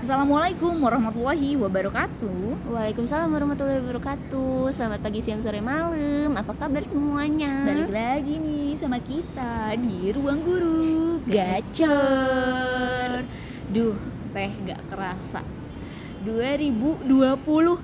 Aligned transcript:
Assalamualaikum 0.00 0.80
warahmatullahi 0.80 1.60
wabarakatuh. 1.60 2.72
Waalaikumsalam 2.72 3.36
warahmatullahi 3.36 3.84
wabarakatuh. 3.84 4.72
Selamat 4.72 5.04
pagi, 5.04 5.20
siang, 5.20 5.44
sore, 5.44 5.60
malam. 5.60 6.40
Apa 6.40 6.56
kabar 6.56 6.80
semuanya? 6.88 7.68
Balik 7.68 7.92
lagi 7.92 8.40
nih 8.40 8.80
sama 8.80 8.96
kita 8.96 9.76
di 9.76 10.08
ruang 10.16 10.40
guru 10.40 11.20
gacor. 11.28 13.28
Duh, 13.68 14.00
teh 14.32 14.48
gak 14.64 14.80
kerasa. 14.88 15.44
2021 16.24 17.04
loh. 17.60 17.80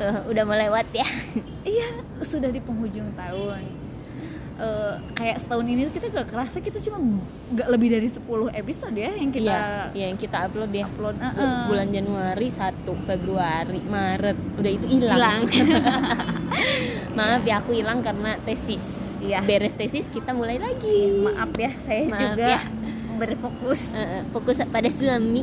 Eh, 0.00 0.16
udah 0.32 0.44
melewat 0.48 0.88
ya. 0.96 1.04
Iya, 1.60 1.92
sudah 2.24 2.48
di 2.48 2.64
penghujung 2.64 3.12
tahun. 3.12 3.85
Eh, 4.56 4.94
kayak 5.12 5.36
setahun 5.36 5.64
ini 5.64 5.84
kita 5.86 6.08
gak 6.08 6.32
kerasa 6.32 6.58
kita 6.58 6.80
cuma 6.80 7.20
gak 7.52 7.68
lebih 7.68 7.92
dari 7.92 8.08
10 8.08 8.24
episode 8.50 8.96
ya 8.96 9.12
yang 9.12 9.28
kita 9.28 9.52
Iya, 9.52 9.60
ya, 9.92 10.04
yang 10.08 10.16
kita 10.16 10.48
upload 10.48 10.72
ya. 10.72 10.88
upload. 10.88 11.12
Bu- 11.12 11.28
Heeh. 11.28 11.60
Bulan 11.68 11.88
Januari 11.92 12.48
1, 12.48 12.72
Februari, 12.98 13.80
Maret. 13.82 14.38
Udah 14.56 14.72
itu 14.72 14.86
hilang. 14.88 15.44
Maaf 17.16 17.42
ya 17.44 17.60
aku 17.60 17.72
hilang 17.74 18.00
karena 18.00 18.40
tesis. 18.42 18.80
Iya. 19.20 19.40
Beres 19.42 19.72
tesis 19.72 20.08
kita 20.08 20.32
mulai 20.32 20.56
lagi. 20.56 21.12
Maaf 21.18 21.52
ya, 21.52 21.70
saya 21.76 22.02
Maaf 22.06 22.16
juga 22.18 22.46
ya. 22.48 22.60
Berfokus 23.16 23.90
fokus 24.30 24.60
pada 24.68 24.88
suami. 24.88 25.42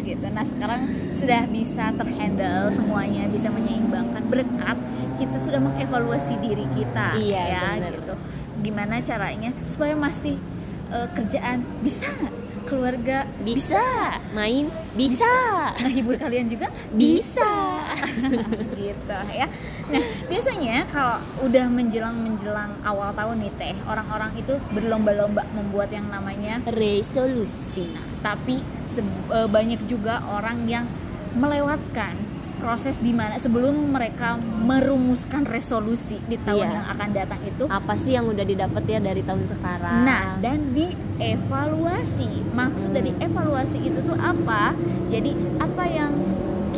gitu. 0.00 0.26
Nah 0.28 0.44
sekarang 0.44 0.80
sudah 1.10 1.48
bisa 1.48 1.90
terhandle 1.92 2.68
semuanya, 2.70 3.26
bisa 3.26 3.48
menyeimbangkan 3.48 4.22
berkat 4.28 4.78
kita 5.16 5.36
sudah 5.36 5.60
mengevaluasi 5.60 6.32
diri 6.40 6.64
kita, 6.72 7.12
Iya, 7.14 7.42
ya 7.44 7.62
bener. 7.76 7.92
gitu. 7.98 8.14
Gimana 8.60 9.00
caranya 9.00 9.50
supaya 9.64 9.92
masih 9.92 10.36
eh, 10.88 11.08
kerjaan 11.12 11.60
bisa, 11.80 12.08
keluarga 12.64 13.28
Bisa, 13.40 14.16
main 14.30 14.68
bisa. 14.94 15.28
ngehibur 15.76 16.16
kalian 16.16 16.48
juga 16.48 16.68
Bisa. 16.92 17.50
gitu 18.78 19.18
ya. 19.30 19.46
Nah 19.86 20.00
biasanya 20.26 20.84
kalau 20.86 21.16
udah 21.40 21.66
menjelang 21.66 22.16
menjelang 22.16 22.72
awal 22.80 23.10
tahun 23.10 23.40
nih 23.40 23.52
teh, 23.56 23.76
orang-orang 23.84 24.32
itu 24.36 24.54
berlomba-lomba 24.70 25.42
membuat 25.50 25.88
yang 25.88 26.06
namanya 26.06 26.60
Resolusi. 26.64 27.90
tapi 28.20 28.60
se- 28.84 29.02
eh, 29.30 29.48
banyak 29.48 29.84
juga 29.84 30.20
orang 30.22 30.64
yang 30.64 30.84
melewatkan 31.32 32.12
proses 32.56 32.98
di 32.98 33.10
mana 33.10 33.34
sebelum 33.34 33.72
mereka 33.88 34.36
merumuskan 34.36 35.42
resolusi 35.42 36.20
di 36.22 36.36
tahun 36.36 36.60
Iya. 36.60 36.74
yang 36.74 36.86
akan 36.90 37.08
datang 37.10 37.40
itu 37.42 37.64
Apa 37.64 37.96
sih 37.96 38.12
yang 38.12 38.28
udah 38.28 38.44
didapat 38.44 38.84
ya 38.84 39.00
dari 39.00 39.22
tahun 39.22 39.48
sekarang? 39.48 40.04
nah 40.04 40.36
dan 40.36 40.76
dievaluasi 40.76 42.28
maksud 42.50 42.88
Hmm. 42.88 42.98
dari 42.98 43.10
evaluasi 43.16 43.80
itu 43.80 43.98
tuh 44.02 44.12
apa 44.14 44.76
jadi 45.06 45.32
apa 45.56 45.84
yang 45.86 46.12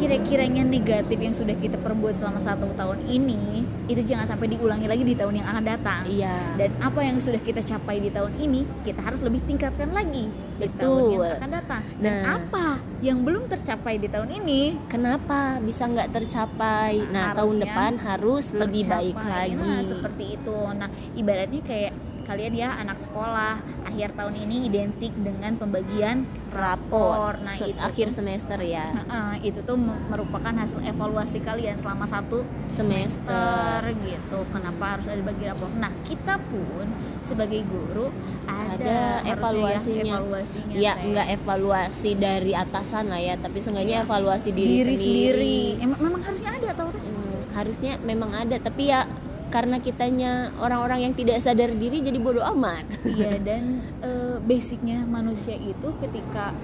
kira-kiranya 0.02 0.66
negatif 0.66 1.14
yang 1.14 1.30
sudah 1.30 1.54
kita 1.54 1.78
perbuat 1.78 2.10
selama 2.10 2.36
satu 2.36 2.66
tahun 2.74 3.06
ini 3.06 3.62
itu 3.86 4.02
jangan 4.02 4.26
sampai 4.26 4.50
diulangi 4.50 4.84
lagi 4.84 5.04
di 5.04 5.14
tahun 5.14 5.38
yang 5.38 5.46
akan 5.46 5.62
datang 5.64 6.02
Iya. 6.04 6.58
dan 6.58 6.70
apa 6.80 7.00
yang 7.00 7.16
sudah 7.16 7.38
kita 7.38 7.62
capai 7.62 7.98
di 7.98 8.10
tahun 8.10 8.34
ini 8.36 8.66
kita 8.82 8.98
harus 8.98 9.22
lebih 9.22 9.38
tingkatkan 9.44 9.94
lagi 9.94 10.26
di 10.58 10.66
tahun 10.74 10.74
Betul. 10.74 11.22
yang 11.22 11.38
akan 11.38 11.50
datang 11.52 11.82
dan 11.96 12.10
Nah. 12.12 12.22
apa 12.34 12.66
yang 12.98 13.18
belum 13.22 13.46
tercapai 13.46 13.94
di 13.96 14.08
tahun 14.08 14.30
ini 14.36 14.60
Kenapa 14.88 15.38
bisa 15.60 15.86
nggak 15.86 16.10
tercapai? 16.12 16.98
Nah, 17.04 17.30
Harusnya 17.30 17.38
tahun 17.38 17.54
depan 17.60 17.92
harus 18.00 18.44
lebih 18.52 18.82
baik 18.84 19.14
tercapai. 19.14 19.46
lagi. 19.48 19.54
nah 19.56 19.80
seperti 19.80 20.24
itu 20.34 20.58
nah 20.72 20.88
ibaratnya 21.14 21.62
kayak 21.62 21.92
kalian 22.22 22.52
ya 22.52 22.74
anak 22.74 22.98
sekolah 22.98 23.58
akhir 23.84 24.14
tahun 24.14 24.34
ini 24.38 24.66
identik 24.66 25.12
dengan 25.14 25.54
pembagian 25.54 26.24
rapor 26.50 27.36
nah 27.38 27.52
Se- 27.52 27.68
itu 27.68 27.78
akhir 27.78 28.06
tuh- 28.08 28.16
semester 28.18 28.58
ya. 28.58 28.88
Heeh, 28.88 29.48
itu 29.48 29.60
tuh 29.60 29.74
me- 29.74 29.98
merupakan 30.06 30.52
hasil 30.52 30.80
evaluasi 30.80 31.40
kalian 31.40 31.74
selama 31.74 32.04
satu 32.04 32.40
semester, 32.66 33.80
Semester. 33.82 33.98
gitu. 34.02 34.38
Kenapa 34.48 34.96
harus 34.96 35.06
ada 35.06 35.20
bagi 35.20 35.44
rapor? 35.44 35.68
Nah, 35.74 35.92
kita 36.02 36.38
pun 36.42 36.86
sebagai 37.20 37.62
guru 37.62 38.08
ada, 38.44 38.76
Ada 38.76 38.98
ya 39.22 39.32
evaluasinya. 39.32 40.14
evaluasinya 40.14 40.74
Ya, 40.74 40.92
Teh. 40.94 41.04
nggak 41.08 41.28
evaluasi 41.36 42.10
dari 42.14 42.52
atasan 42.52 43.04
lah 43.06 43.18
ya, 43.18 43.34
tapi 43.36 43.58
seenggaknya 43.58 44.02
Iya. 44.02 44.06
evaluasi 44.06 44.50
diri, 44.50 44.74
diri 44.78 44.94
sendiri. 44.94 44.96
sendiri. 44.96 45.58
Emang 45.80 45.98
memang 46.00 46.22
harusnya 46.22 46.50
ada 46.52 46.68
tau 46.72 46.88
Teh? 46.88 47.00
Hmm, 47.00 47.40
harusnya 47.52 47.92
memang 48.00 48.30
ada, 48.32 48.56
tapi 48.56 48.88
ya 48.88 49.04
karena 49.52 49.76
kitanya 49.78 50.48
orang-orang 50.56 51.04
yang 51.04 51.12
tidak 51.12 51.38
sadar 51.44 51.70
diri 51.76 52.00
jadi 52.00 52.16
bodoh 52.16 52.42
amat. 52.56 52.88
Iya 53.12 53.36
dan 53.44 53.84
eh, 54.00 54.36
basicnya 54.40 55.04
manusia 55.04 55.52
itu 55.52 55.92
ketika 56.00 56.56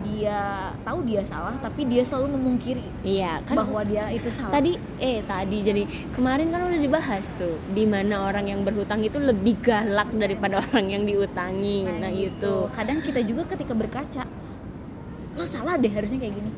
dia 0.00 0.72
tahu 0.80 1.04
dia 1.04 1.20
salah 1.28 1.52
tapi 1.60 1.84
dia 1.84 2.00
selalu 2.00 2.32
memungkiri 2.40 2.80
Iya, 3.04 3.44
kan 3.44 3.60
bahwa 3.60 3.84
dia 3.84 4.08
itu 4.08 4.32
salah. 4.32 4.48
tadi 4.56 4.80
eh 4.96 5.20
tadi 5.28 5.60
jadi 5.60 5.82
kemarin 6.16 6.48
kan 6.48 6.64
udah 6.64 6.80
dibahas 6.80 7.28
tuh 7.36 7.60
di 7.76 7.84
mana 7.84 8.24
orang 8.24 8.48
yang 8.48 8.60
berhutang 8.64 9.04
itu 9.04 9.20
lebih 9.20 9.60
galak 9.60 10.08
daripada 10.16 10.60
orang 10.64 10.86
yang 10.88 11.04
diutangi 11.04 11.84
nah, 11.84 12.08
gitu. 12.08 12.32
itu 12.32 12.54
kadang 12.72 12.98
kita 13.04 13.20
juga 13.20 13.42
ketika 13.52 13.72
berkaca 13.76 14.24
lo 15.36 15.44
salah 15.44 15.76
deh 15.76 15.92
harusnya 15.92 16.16
kayak 16.16 16.34
gini 16.36 16.50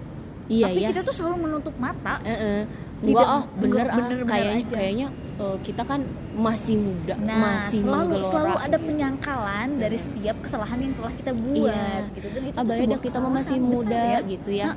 iya 0.47 0.67
tapi 0.71 0.81
ya 0.83 0.89
kita 0.95 1.01
tuh 1.03 1.15
selalu 1.15 1.37
menutup 1.51 1.75
mata 1.83 2.23
Heeh. 2.23 2.63
Tidak, 2.63 2.82
Enggak 3.03 3.27
ah 3.27 3.45
bener 3.53 3.67
enggak, 3.67 3.85
ah 3.85 3.97
bener-bener 3.99 4.31
kayaknya 4.31 4.63
aja. 4.63 4.75
kayaknya 4.75 5.07
eh, 5.35 5.57
kita 5.61 5.83
kan 5.83 6.01
masih 6.33 6.77
muda 6.79 7.15
nah 7.19 7.39
masih 7.43 7.81
selalu 7.83 7.93
menggelora 7.99 8.31
selalu 8.31 8.55
ada 8.59 8.79
penyangkalan 8.79 9.69
dari 9.77 9.99
setiap 9.99 10.37
kesalahan 10.39 10.79
yang 10.81 10.95
telah 10.95 11.13
kita 11.13 11.33
buat 11.35 11.73
Iya. 11.73 12.15
gitu. 12.15 12.29
Jadi 12.31 12.47
itu 12.47 12.53
ah 12.53 12.63
tuh 12.63 12.65
bahaya 12.65 12.79
sebuah 12.79 12.93
dah 12.93 13.01
kita 13.03 13.17
mah 13.19 13.33
masih 13.35 13.57
besar 13.57 13.67
muda 13.67 14.01
ya. 14.01 14.19
gitu 14.25 14.51
ya. 14.51 14.69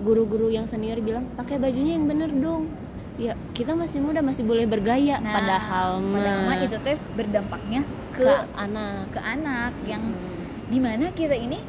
Guru-guru 0.00 0.48
yang 0.48 0.64
senior 0.64 0.98
bilang 0.98 1.24
pakai 1.32 1.56
bajunya 1.56 1.94
yang 1.94 2.04
bener 2.04 2.28
dong. 2.28 2.68
Ya 3.14 3.32
kita 3.52 3.72
masih 3.72 4.00
muda 4.00 4.18
masih 4.20 4.42
boleh 4.42 4.66
bergaya. 4.66 5.16
Nah, 5.16 5.32
padahal 5.32 6.02
padahal 6.02 6.40
mah 6.44 6.58
itu 6.58 6.76
teh 6.82 6.96
berdampaknya 7.14 7.80
ke 8.10 8.20
ke 8.20 8.34
anak. 8.54 9.06
ke 9.10 9.20
anak 9.20 9.72
yang 9.84 10.02
Hmm. 10.02 10.66
di 10.66 10.78
mana 10.78 11.08
kita 11.10 11.32
ini 11.32 11.62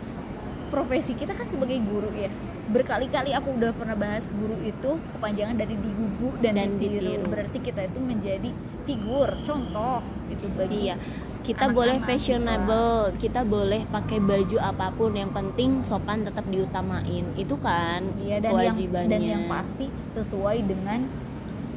profesi 0.67 1.13
kita 1.13 1.31
kan 1.31 1.45
sebagai 1.45 1.77
guru 1.79 2.09
ya 2.11 2.31
berkali-kali 2.65 3.29
aku 3.31 3.53
udah 3.53 3.71
pernah 3.71 3.93
bahas 3.93 4.25
guru 4.27 4.57
itu 4.59 4.97
kepanjangan 5.11 5.53
dari 5.53 5.75
digugu 5.75 6.33
dan, 6.39 6.53
Dan 6.55 6.69
ditiru. 6.75 7.21
ditiru. 7.21 7.29
berarti 7.29 7.57
kita 7.59 7.81
itu 7.85 7.99
menjadi 7.99 8.49
figur 8.83 9.29
contoh 9.41 10.01
itu 10.25 10.45
bagi 10.51 10.89
Iya, 10.89 10.95
kita 11.41 11.61
anak-anak 11.63 11.77
boleh 11.77 11.95
kita. 11.95 12.07
fashionable, 12.07 12.97
kita 13.17 13.41
boleh 13.41 13.81
pakai 13.85 14.17
baju 14.17 14.57
apa 14.59 14.87
pun, 14.91 15.11
yang 15.13 15.29
penting 15.29 15.81
sopan 15.81 16.21
tetap 16.21 16.45
diutamain. 16.45 17.25
Itu 17.35 17.57
kan 17.57 18.01
Iya, 18.19 18.41
dan 18.41 18.51
yang 18.51 18.73
kewajibannya. 18.73 19.09
dan 19.09 19.21
yang 19.21 19.43
pasti 19.45 19.85
sesuai 20.09 20.57
dengan 20.63 21.05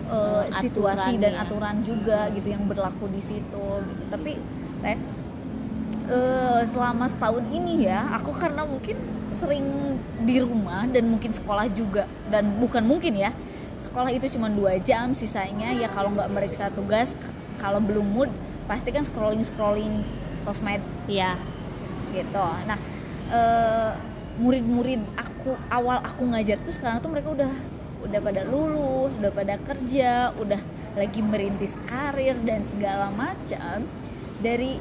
uh, 0.06 0.49
situasi 0.50 1.16
dan 1.16 1.37
aturan 1.38 1.84
juga 1.84 2.28
gitu 2.31 2.49
yang 2.49 2.65
berlaku 2.65 3.09
di 3.09 3.20
situ 3.20 3.65
gitu. 3.84 4.03
Tapi 4.09 4.41
teh 4.81 4.97
eh, 6.08 6.60
selama 6.72 7.06
setahun 7.06 7.44
ini 7.52 7.86
ya, 7.86 8.08
aku 8.16 8.32
karena 8.34 8.64
mungkin 8.64 8.96
sering 9.32 9.64
di 10.24 10.41
rumah 10.41 10.88
dan 10.88 11.06
mungkin 11.06 11.30
sekolah 11.30 11.69
juga 11.72 12.08
dan 12.32 12.48
bukan 12.58 12.82
mungkin 12.82 13.14
ya. 13.14 13.30
Sekolah 13.78 14.10
itu 14.10 14.26
cuma 14.34 14.50
dua 14.50 14.80
jam, 14.82 15.14
sisanya 15.14 15.70
ya 15.70 15.86
kalau 15.92 16.10
nggak 16.10 16.32
meriksa 16.34 16.72
tugas, 16.74 17.14
kalau 17.62 17.78
belum 17.78 18.08
mood 18.08 18.30
pasti 18.66 18.91
kan 18.91 19.06
scrolling 19.06 19.46
scrolling 19.46 20.02
sosmed 20.42 20.82
Iya, 21.06 21.38
gitu. 22.12 22.46
Nah, 22.66 22.78
eh, 23.30 23.90
murid-murid 24.38 25.02
aku 25.19 25.54
awal 25.70 26.02
aku 26.02 26.26
ngajar 26.30 26.58
tuh 26.62 26.75
sekarang 26.75 27.02
tuh 27.02 27.10
mereka 27.10 27.32
udah 27.34 27.52
udah 28.06 28.20
pada 28.22 28.42
lulus, 28.46 29.10
udah 29.19 29.32
pada 29.34 29.54
kerja, 29.58 30.30
udah 30.38 30.60
lagi 30.94 31.20
merintis 31.22 31.75
karir 31.86 32.34
dan 32.42 32.62
segala 32.66 33.10
macam 33.10 33.86
dari 34.38 34.78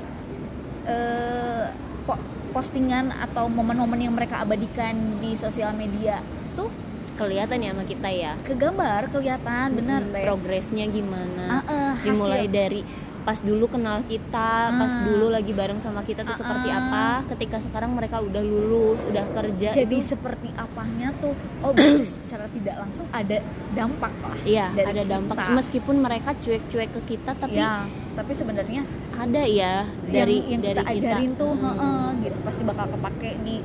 eh, 0.87 1.65
po- 2.03 2.23
postingan 2.49 3.11
atau 3.13 3.45
momen-momen 3.47 3.99
yang 4.01 4.13
mereka 4.13 4.41
abadikan 4.41 4.91
di 5.19 5.35
sosial 5.35 5.71
media 5.73 6.23
tuh 6.53 6.71
kelihatan 7.13 7.59
ya 7.59 7.71
sama 7.71 7.83
kita 7.83 8.09
ya. 8.09 8.33
kegambar 8.41 9.09
kelihatan 9.09 9.73
benar 9.73 10.01
Mm, 10.01 10.11
teh. 10.11 10.23
progresnya 10.23 10.85
gimana. 10.87 11.61
Ah, 11.61 11.93
hasil. 11.93 12.07
Dimulai 12.07 12.45
dari 12.47 12.81
pas 13.19 13.37
dulu 13.37 13.67
kenal 13.67 14.07
kita, 14.07 14.49
pas 14.71 14.87
Ah. 14.89 15.03
dulu 15.03 15.27
lagi 15.27 15.51
bareng 15.51 15.77
sama 15.77 15.99
kita 15.99 16.23
tuh 16.23 16.31
Ah, 16.31 16.39
seperti 16.39 16.69
apa, 16.69 17.05
ketika 17.27 17.59
sekarang 17.59 17.91
mereka 17.91 18.17
udah 18.19 18.39
lulus, 18.39 19.03
udah 19.03 19.25
kerja 19.33 19.75
Jadi 19.75 19.97
itu 19.97 20.07
seperti 20.07 20.47
apanya 20.55 21.11
tuh 21.17 21.35
oh 21.59 21.75
secara 22.15 22.47
tidak 22.47 22.75
langsung 22.79 23.03
ada 23.11 23.43
dampak 23.73 24.13
lah. 24.17 24.37
iya 24.45 24.71
ada 24.71 25.03
dampak 25.03 25.35
kita. 25.35 25.51
meskipun 25.53 25.95
mereka 25.99 26.31
cuek-cuek 26.33 26.89
ke 26.89 27.01
kita 27.09 27.35
tapi 27.35 27.59
ya, 27.59 27.83
tapi 28.17 28.31
sebenarnya 28.33 28.81
ada 29.13 29.43
ya 29.45 29.85
dari 30.03 30.41
yang, 30.41 30.57
yang 30.57 30.61
dari 30.63 30.81
kita 30.81 30.91
ajarin 31.13 31.31
tuh 31.35 31.53
Hmm. 31.53 31.65
heeh, 31.69 32.05
gitu 32.25 32.39
pasti 32.41 32.61
bakal 32.63 32.85
kepake 32.89 33.37
di 33.39 33.61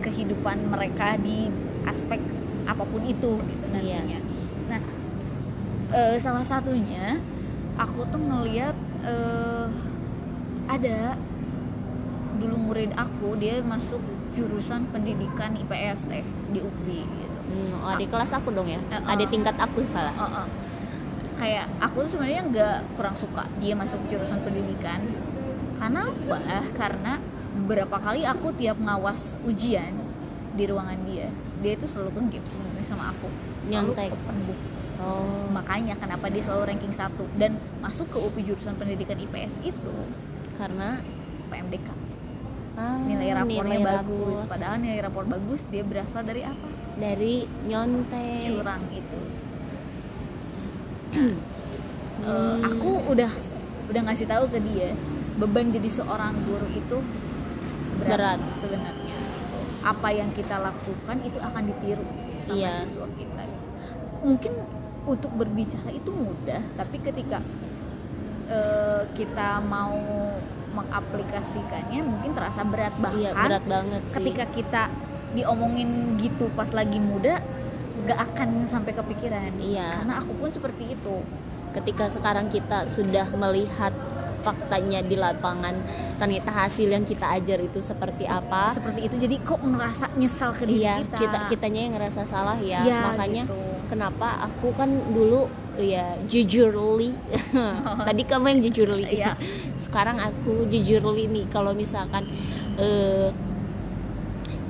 kehidupan 0.00 0.64
mereka 0.66 1.20
di 1.20 1.52
aspek 1.84 2.16
apa 2.64 2.80
pun 2.82 3.02
itu 3.02 3.36
gitu 3.38 3.64
Iya. 3.66 4.00
nantinya. 4.00 4.18
Nah, 4.66 4.80
eh, 5.92 6.16
salah 6.16 6.40
satunya 6.42 7.20
aku 7.76 8.08
tuh 8.08 8.18
ngeliat 8.18 8.76
eh, 9.02 9.66
ada 10.66 11.16
dulu 12.36 12.56
murid 12.62 12.92
aku 12.94 13.36
dia 13.36 13.60
masuk 13.60 14.00
jurusan 14.32 14.88
pendidikan 14.88 15.52
IPS 15.54 16.08
teh 16.08 16.24
di 16.48 16.58
UPI 16.58 17.04
gitu 17.04 17.38
Hmm, 17.50 17.74
oh, 17.76 17.90
adik 17.90 18.08
kelas 18.08 18.30
aku 18.30 18.48
dong 18.50 18.64
ya 18.64 18.78
Eh, 18.88 19.02
adik 19.04 19.26
eh. 19.26 19.30
tingkat 19.30 19.56
aku 19.58 19.82
salah 19.84 20.14
Heeh. 20.14 20.46
Kayak 21.40 21.66
aku 21.80 22.04
tuh 22.04 22.10
sebenarnya 22.16 22.42
nggak 22.52 22.78
kurang 23.00 23.16
suka 23.16 23.48
dia 23.58 23.72
masuk 23.72 23.96
jurusan 24.12 24.38
pendidikan. 24.44 25.00
Karena 25.80 26.12
apa? 26.12 26.38
Karena 26.76 27.12
beberapa 27.56 27.96
kali 27.96 28.28
aku 28.28 28.52
tiap 28.54 28.76
ngawas 28.76 29.40
ujian 29.48 29.96
di 30.52 30.68
ruangan 30.68 31.00
dia 31.08 31.32
dia 31.60 31.72
itu 31.76 31.86
selalu 31.88 32.10
kegip 32.20 32.44
sebenarnya 32.48 32.84
sama 32.84 33.04
aku. 33.12 33.28
Selalu 33.64 33.92
open 33.96 34.38
book. 34.44 34.60
Oh. 35.00 35.48
Makanya 35.48 35.96
kenapa 35.96 36.28
dia 36.28 36.44
selalu 36.44 36.76
ranking 36.76 36.92
satu. 36.92 37.24
Dan 37.36 37.56
masuk 37.80 38.08
ke 38.12 38.20
UPI 38.20 38.52
jurusan 38.52 38.76
pendidikan 38.76 39.16
IPS 39.16 39.64
itu 39.64 39.96
karena? 40.60 41.00
PMDK 41.50 41.88
ah, 42.78 43.02
nilai 43.02 43.34
rapornya 43.34 43.74
nilai 43.74 43.82
bagus. 43.82 44.38
Rapor. 44.46 44.50
padahal 44.54 44.76
nilai 44.78 45.00
rapor 45.02 45.24
bagus 45.26 45.60
dia 45.66 45.82
berasal 45.82 46.22
dari 46.22 46.42
apa? 46.46 46.68
Dari 46.94 47.48
nyontek. 47.66 48.46
Curang 48.46 48.84
itu 48.94 49.20
Hmm. 51.10 52.60
Aku 52.70 52.90
udah 53.10 53.30
udah 53.90 54.00
ngasih 54.06 54.30
tahu 54.30 54.46
ke 54.48 54.58
dia 54.70 54.94
beban 55.34 55.72
jadi 55.72 55.88
seorang 55.88 56.36
guru 56.44 56.68
itu 56.70 57.00
berat, 58.04 58.38
Berat. 58.38 58.40
sebenarnya 58.54 59.16
apa 59.80 60.08
yang 60.12 60.30
kita 60.36 60.60
lakukan 60.60 61.16
itu 61.24 61.40
akan 61.40 61.62
ditiru 61.64 62.04
sama 62.44 62.54
Iya. 62.54 62.70
siswa 62.84 63.08
kita 63.16 63.42
gitu. 63.48 63.68
mungkin 64.20 64.52
untuk 65.08 65.32
berbicara 65.32 65.90
itu 65.90 66.10
mudah 66.12 66.60
tapi 66.76 67.00
ketika 67.00 67.40
eh, 68.46 69.02
kita 69.16 69.64
mau 69.64 69.96
mengaplikasikannya 70.70 72.00
mungkin 72.04 72.30
terasa 72.36 72.62
berat 72.62 72.94
bahkan 73.00 73.18
iya 73.18 73.32
berat 73.34 73.64
banget 73.66 74.02
sih 74.06 74.14
ketika 74.20 74.44
kita 74.52 74.82
diomongin 75.32 76.20
gitu 76.20 76.46
pas 76.52 76.70
lagi 76.70 77.00
muda 77.00 77.40
gak 78.06 78.20
akan 78.32 78.48
sampai 78.64 78.92
kepikiran. 78.96 79.52
Iya. 79.60 80.02
karena 80.02 80.14
aku 80.22 80.32
pun 80.36 80.50
seperti 80.50 80.96
itu. 80.96 81.16
Ketika 81.70 82.10
sekarang 82.10 82.50
kita 82.50 82.82
sudah 82.90 83.30
melihat 83.38 83.94
faktanya 84.40 85.04
di 85.04 85.16
lapangan 85.20 85.76
ternyata 86.16 86.50
hasil 86.50 86.88
yang 86.88 87.04
kita 87.04 87.28
ajar 87.36 87.60
itu 87.60 87.78
seperti 87.78 88.24
apa. 88.24 88.72
Seperti 88.72 89.06
itu 89.06 89.14
jadi 89.20 89.36
kok 89.44 89.60
ngerasa 89.60 90.16
nyesal 90.16 90.50
ke 90.56 90.64
diri 90.64 90.88
iya 90.88 91.04
kita? 91.04 91.16
kita 91.20 91.38
kitanya 91.52 91.80
yang 91.86 91.94
ngerasa 92.00 92.22
salah 92.24 92.58
ya. 92.58 92.80
Iya, 92.82 92.98
makanya 93.12 93.44
gitu. 93.46 93.60
kenapa 93.92 94.28
aku 94.48 94.72
kan 94.74 94.88
dulu 95.12 95.46
ya 95.76 96.16
jujurly. 96.24 97.14
Tadi 98.08 98.22
kamu 98.24 98.44
yang 98.56 98.60
jujurly. 98.64 99.06
Iya. 99.12 99.36
sekarang 99.90 100.22
aku 100.22 100.70
jujurly 100.70 101.26
nih 101.26 101.44
kalau 101.50 101.74
misalkan 101.74 102.24
eh, 102.78 103.28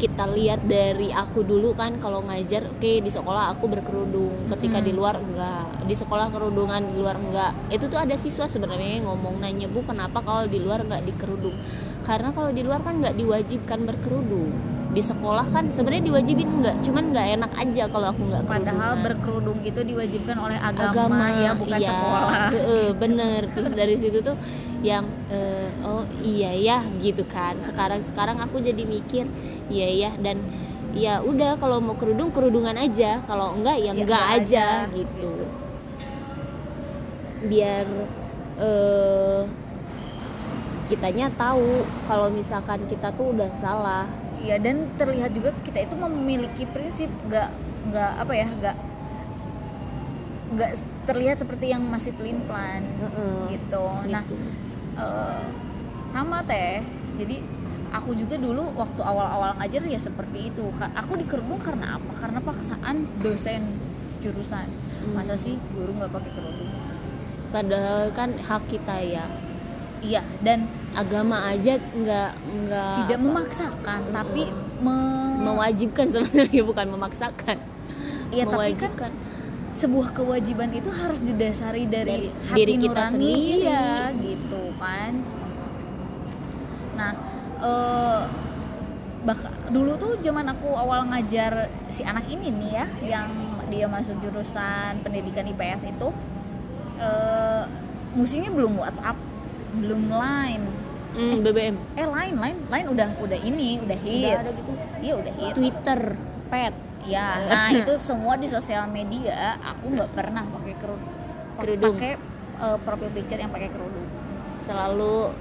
kita 0.01 0.25
lihat 0.33 0.65
dari 0.65 1.13
aku 1.13 1.45
dulu 1.45 1.77
kan 1.77 2.01
kalau 2.01 2.25
ngajar 2.25 2.65
oke 2.73 3.05
di 3.05 3.11
sekolah 3.13 3.53
aku 3.53 3.69
berkerudung. 3.69 4.49
Ketika 4.49 4.81
Mm. 4.81 4.87
di 4.89 4.93
luar 4.97 5.21
enggak. 5.21 5.85
Di 5.85 5.93
sekolah 5.93 6.33
kerudungan 6.33 6.81
di 6.89 6.97
luar 6.97 7.21
enggak. 7.21 7.53
Itu 7.69 7.93
tuh 7.93 8.01
ada 8.01 8.17
siswa 8.17 8.49
sebenarnya 8.49 9.05
yang 9.05 9.13
ngomong 9.13 9.45
nanya 9.45 9.69
bu 9.69 9.85
kenapa 9.85 10.25
kalau 10.25 10.49
di 10.49 10.57
luar 10.57 10.89
enggak 10.89 11.05
dikerudung? 11.05 11.53
Karena 12.01 12.33
kalau 12.33 12.49
di 12.49 12.65
luar 12.65 12.81
kan 12.81 12.97
nggak 12.97 13.13
diwajibkan 13.13 13.85
berkerudung. 13.85 14.49
Di 14.91 15.05
sekolah 15.05 15.47
kan 15.53 15.69
sebenarnya 15.69 16.09
diwajibin 16.09 16.49
enggak 16.49 16.77
cuman 16.81 17.05
nggak 17.13 17.27
enak 17.37 17.53
aja 17.61 17.85
kalau 17.93 18.07
aku 18.11 18.21
nggak 18.25 18.43
padahal 18.49 18.73
kerudungan. 18.97 19.05
berkerudung 19.05 19.59
itu 19.63 19.81
diwajibkan 19.85 20.37
oleh 20.41 20.59
agama, 20.59 20.91
agama 20.97 21.27
ya 21.45 21.51
bukan 21.53 21.79
iya. 21.79 21.89
sekolah. 21.93 22.49
Heeh, 22.57 22.87
bener. 22.97 23.41
Terus 23.53 23.71
dari 23.77 23.95
situ 24.01 24.19
tuh 24.25 24.35
yang 24.81 25.05
eh, 25.29 25.69
oh 25.85 26.05
iya 26.25 26.51
ya 26.57 26.79
gitu 27.01 27.25
kan. 27.29 27.61
Sekarang 27.61 28.01
sekarang 28.01 28.41
aku 28.41 28.61
jadi 28.61 28.83
mikir 28.85 29.29
iya 29.69 29.89
ya 30.09 30.11
dan 30.21 30.41
ya 30.91 31.23
udah 31.23 31.55
kalau 31.61 31.79
mau 31.79 31.95
kerudung 31.95 32.33
kerudungan 32.33 32.75
aja. 32.75 33.21
Kalau 33.25 33.55
enggak 33.55 33.77
ya 33.79 33.93
Ya, 33.93 33.93
enggak 33.93 34.05
enggak 34.05 34.27
aja, 34.41 34.67
aja, 34.85 34.95
gitu. 34.97 35.33
biar 37.41 37.87
eh 38.61 39.43
kitanya 40.85 41.31
tahu 41.33 41.87
kalau 42.05 42.29
misalkan 42.29 42.83
kita 42.85 43.15
tuh 43.15 43.33
udah 43.33 43.49
salah. 43.55 44.05
Iya 44.41 44.57
dan 44.59 44.89
terlihat 44.97 45.37
juga 45.37 45.53
kita 45.63 45.85
itu 45.85 45.95
memiliki 45.97 46.65
prinsip. 46.69 47.09
Nggak 47.29 47.49
nggak 47.93 48.13
apa 48.21 48.33
ya 48.37 48.49
nggak 48.49 48.77
nggak 50.51 50.71
terlihat 51.07 51.37
seperti 51.39 51.71
yang 51.71 51.83
masih 51.87 52.11
pelin 52.13 52.43
pelan 52.45 52.83
Heeh, 52.99 53.57
gitu. 53.57 53.85
Nah 54.11 54.23
eh, 55.01 55.43
sama 56.07 56.45
teh. 56.45 56.85
Jadi 57.17 57.41
aku 57.91 58.15
juga 58.15 58.37
dulu 58.39 58.71
waktu 58.77 59.01
awal-awal 59.03 59.57
ngajar 59.59 59.83
ya 59.89 59.99
seperti 59.99 60.53
itu. 60.53 60.65
Aku 60.77 61.17
dikerudung 61.17 61.59
karena 61.59 61.97
apa? 61.99 62.13
Karena 62.21 62.39
paksaan 62.45 63.09
dosen 63.25 63.63
jurusan. 64.21 64.69
Hmm. 65.01 65.17
masa 65.17 65.33
sih 65.33 65.57
guru 65.73 65.97
nggak 65.97 66.13
pakai 66.13 66.31
kerudung? 66.37 66.71
Padahal 67.49 68.13
kan 68.13 68.37
hak 68.37 68.63
kita 68.69 68.97
ya. 69.01 69.25
Iya 70.01 70.25
dan 70.41 70.65
agama 70.97 71.45
aja 71.45 71.77
nggak 71.77 72.31
nggak 72.37 72.97
tidak 73.05 73.21
apa, 73.21 73.25
memaksakan 73.25 74.01
tapi 74.17 74.49
me- 74.81 75.41
mewajibkan 75.45 76.09
sebenarnya 76.09 76.63
bukan 76.71 76.87
memaksakan. 76.89 77.57
Iya, 78.33 78.45
tapi 78.49 78.73
kan 78.77 79.13
sebuah 79.71 80.11
kewajiban 80.13 80.71
itu 80.71 80.91
harus 80.91 81.19
didasari 81.19 81.87
dari, 81.87 82.27
Dari 82.27 82.29
hati 82.45 82.59
diri 82.59 82.75
kita 82.77 82.91
nurani. 83.01 83.13
sendiri. 83.13 83.59
iya, 83.61 83.89
gitu 84.13 84.63
kan. 84.77 85.13
Nah 86.93 87.13
eh 87.61 88.23
bak- 89.21 89.69
dulu 89.69 89.93
tuh 89.95 90.13
zaman 90.19 90.49
aku 90.49 90.69
awal 90.73 91.07
ngajar 91.07 91.69
si 91.87 92.03
anak 92.03 92.27
ini 92.27 92.49
nih 92.51 92.71
ya 92.73 92.87
yang 93.07 93.29
dia 93.67 93.87
masuk 93.87 94.19
jurusan 94.19 94.99
pendidikan 95.01 95.47
IPS 95.47 95.87
itu 95.87 96.09
eh 96.99 97.63
musimnya 98.11 98.51
belum 98.51 98.75
WhatsApp 98.77 99.17
belum 99.73 100.11
Line. 100.11 100.67
Hmm, 101.11 101.43
BBM 101.43 101.75
eh 101.95 102.07
Line 102.07 102.37
Line 102.37 102.61
Line 102.67 102.89
udah 102.89 103.09
udah 103.19 103.39
ini 103.41 103.79
udah 103.79 103.99
hits. 103.99 104.27
Udah 104.27 104.41
ada 104.41 104.51
gitu. 104.53 104.73
iya 105.01 105.15
udah 105.15 105.33
hits. 105.37 105.55
Twitter 105.55 106.01
pet 106.49 106.75
Ya, 107.03 107.41
nah 107.47 107.69
itu 107.81 107.93
semua 107.97 108.37
di 108.37 108.45
sosial 108.45 108.85
media 108.87 109.57
aku 109.59 109.89
nggak 109.91 110.11
pernah 110.13 110.45
pakai 110.45 110.75
kerudung. 110.77 111.13
Kerudung. 111.57 111.95
Pakai 111.97 112.13
eh, 112.61 112.79
profil 112.81 113.11
picture 113.11 113.39
yang 113.39 113.51
pakai 113.51 113.69
kerudung. 113.69 114.09
selalu 114.61 115.33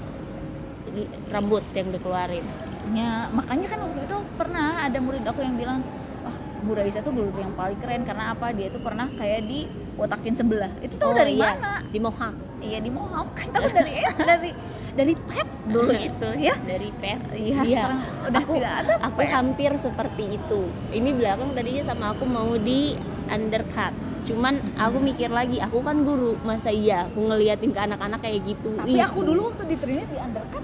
rambut 1.29 1.61
yang 1.75 1.91
dikeluarin 1.91 2.41
Ya, 2.89 3.29
makanya 3.29 3.67
kan 3.69 3.79
waktu 3.85 4.01
itu 4.01 4.17
pernah 4.33 4.81
ada 4.81 4.97
murid 4.97 5.21
aku 5.21 5.45
yang 5.45 5.53
bilang, 5.53 5.85
wah 6.25 6.33
Bu 6.65 6.73
Raisa 6.73 7.05
tuh 7.05 7.13
guru 7.13 7.29
yang 7.37 7.53
paling 7.53 7.77
keren 7.77 8.01
karena 8.01 8.33
apa? 8.33 8.49
Dia 8.49 8.73
tuh 8.73 8.81
pernah 8.81 9.05
kayak 9.13 9.45
di 9.45 9.69
otakin 9.93 10.33
sebelah. 10.33 10.73
Itu 10.81 10.97
tahu 10.97 11.13
Oh, 11.13 11.13
dari 11.13 11.37
iya. 11.37 11.53
mana? 11.53 11.85
di 11.85 11.99
mohak 12.01 12.33
Iya 12.69 12.79
di 12.79 12.89
Mohawk. 12.89 13.29
Kan 13.33 13.47
tahu 13.49 13.65
dari 13.67 13.91
eh, 13.97 14.13
dari 14.15 14.51
dari 14.89 15.13
pet 15.15 15.47
dulu 15.65 15.91
itu 16.09 16.29
ya. 16.37 16.55
dari 16.59 16.89
pet 16.93 17.19
Iya, 17.31 17.61
sekarang 17.63 17.99
udah 18.21 18.41
aku, 18.41 18.53
tidak 18.53 18.73
ada 18.75 18.93
aku 19.01 19.19
pet. 19.19 19.29
hampir 19.31 19.71
seperti 19.75 20.23
itu 20.33 20.61
ini 20.91 21.09
belakang 21.11 21.49
tadinya 21.53 21.83
sama 21.85 22.05
aku 22.11 22.25
mau 22.25 22.51
di 22.53 22.97
undercut 23.27 23.93
cuman 24.19 24.59
aku 24.75 24.97
mikir 24.99 25.29
lagi 25.29 25.57
aku 25.57 25.79
kan 25.79 26.03
guru 26.03 26.35
masa 26.41 26.67
iya 26.67 27.05
aku 27.05 27.21
ngeliatin 27.23 27.71
ke 27.71 27.79
anak-anak 27.79 28.19
kayak 28.19 28.43
gitu 28.43 28.75
Tapi 28.75 28.91
Ih, 28.91 28.99
aku 28.99 29.19
dulu 29.23 29.47
waktu 29.47 29.63
diterima 29.69 30.03
di 30.03 30.17
undercut 30.19 30.63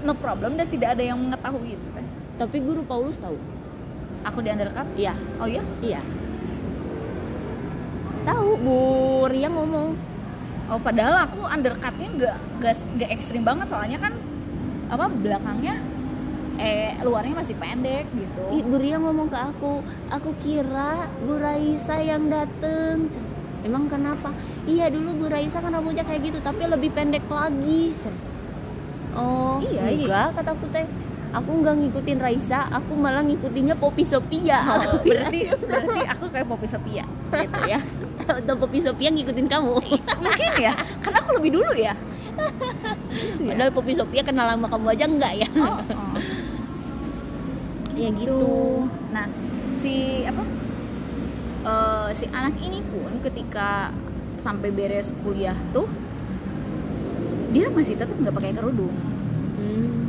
no 0.00 0.12
problem 0.14 0.50
dan 0.54 0.66
tidak 0.66 0.88
ada 0.92 1.02
yang 1.04 1.16
mengetahui 1.16 1.72
itu 1.72 1.88
kan. 1.90 2.04
tapi 2.36 2.56
guru 2.60 2.82
Paulus 2.82 3.16
tahu 3.16 3.38
Aku 4.22 4.38
di 4.38 4.50
undercut. 4.50 4.84
iya 4.94 5.16
Oh 5.38 5.48
iya? 5.48 5.62
iya 5.80 6.02
tahu 8.22 8.48
Bu 8.58 8.76
Ria 9.26 9.48
ngomong 9.48 9.96
Oh 10.70 10.78
padahal 10.78 11.26
aku 11.26 11.42
undercutnya 11.42 12.08
nggak 12.14 12.36
nggak 12.94 13.10
ekstrim 13.10 13.42
banget 13.42 13.66
soalnya 13.74 13.98
kan 13.98 14.14
apa 14.86 15.10
belakangnya 15.10 15.82
eh 16.60 16.94
luarnya 17.02 17.34
masih 17.40 17.56
pendek 17.56 18.06
gitu. 18.14 18.62
Bu 18.68 18.76
Ria 18.76 19.00
ngomong 19.00 19.32
ke 19.32 19.38
aku, 19.38 19.80
aku 20.12 20.30
kira 20.44 21.08
Bu 21.24 21.40
Raisa 21.40 21.96
yang 22.04 22.28
dateng. 22.28 23.08
Emang 23.64 23.88
kenapa? 23.88 24.36
Iya 24.68 24.92
dulu 24.92 25.24
Bu 25.24 25.26
Raisa 25.32 25.64
kan 25.64 25.72
rambutnya 25.72 26.04
kayak 26.04 26.20
gitu, 26.20 26.38
tapi 26.44 26.68
lebih 26.68 26.92
pendek 26.92 27.24
lagi. 27.32 27.96
Oh, 29.16 29.56
Iya, 29.58 29.88
iya. 29.88 30.04
enggak 30.04 30.28
kataku 30.36 30.68
teh. 30.68 30.86
Aku 31.30 31.50
nggak 31.62 31.74
ngikutin 31.78 32.18
Raisa, 32.18 32.66
aku 32.74 32.98
malah 32.98 33.22
ngikutinnya 33.22 33.78
Poppy 33.78 34.02
Sophia. 34.02 34.58
Oh, 34.66 34.98
berarti 35.06 35.46
berarti 35.54 36.00
aku 36.10 36.24
kayak 36.26 36.46
Poppy 36.50 36.66
Sophia 36.66 37.04
gitu 37.30 37.60
ya. 37.70 37.78
Atau 38.26 38.54
Poppy 38.58 38.82
Sophia 38.82 39.14
ngikutin 39.14 39.46
kamu. 39.46 39.78
Mungkin 40.26 40.50
ya, 40.58 40.74
karena 40.98 41.18
aku 41.22 41.30
lebih 41.38 41.50
dulu 41.54 41.72
ya. 41.78 41.94
Gitu 43.14 43.46
ya. 43.46 43.54
Padahal 43.54 43.70
Poppy 43.70 43.92
Sophia 43.94 44.22
kenal 44.26 44.50
sama 44.50 44.66
kamu 44.66 44.86
aja 44.90 45.04
enggak 45.06 45.32
ya? 45.38 45.48
Oh, 45.54 45.78
oh. 45.78 46.14
ya 47.94 48.08
gitu. 48.10 48.50
Nah, 49.14 49.26
si 49.78 50.26
apa? 50.26 50.42
eh, 51.66 52.08
si 52.16 52.24
anak 52.32 52.56
ini 52.64 52.80
pun 52.88 53.20
ketika 53.20 53.92
sampai 54.40 54.72
beres 54.72 55.12
kuliah 55.20 55.56
tuh 55.76 55.84
dia 57.50 57.66
masih 57.68 57.98
tetap 57.98 58.14
nggak 58.14 58.34
pakai 58.34 58.54
kerudung. 58.54 58.94
Hmm. 59.58 59.99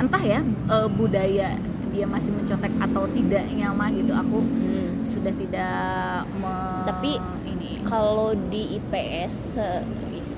Entah 0.00 0.22
ya 0.22 0.40
eh, 0.42 0.88
budaya 0.88 1.54
dia 1.90 2.06
masih 2.06 2.30
mencontek 2.32 2.70
atau 2.80 3.04
tidaknya 3.10 3.68
mah 3.70 3.90
gitu 3.90 4.14
aku 4.14 4.40
Hmm. 4.40 4.96
sudah 5.02 5.34
tidak 5.34 6.22
me- 6.38 6.86
Tapi 6.86 7.12
ini 7.44 7.82
kalau 7.84 8.32
di 8.32 8.78
IPS 8.78 9.58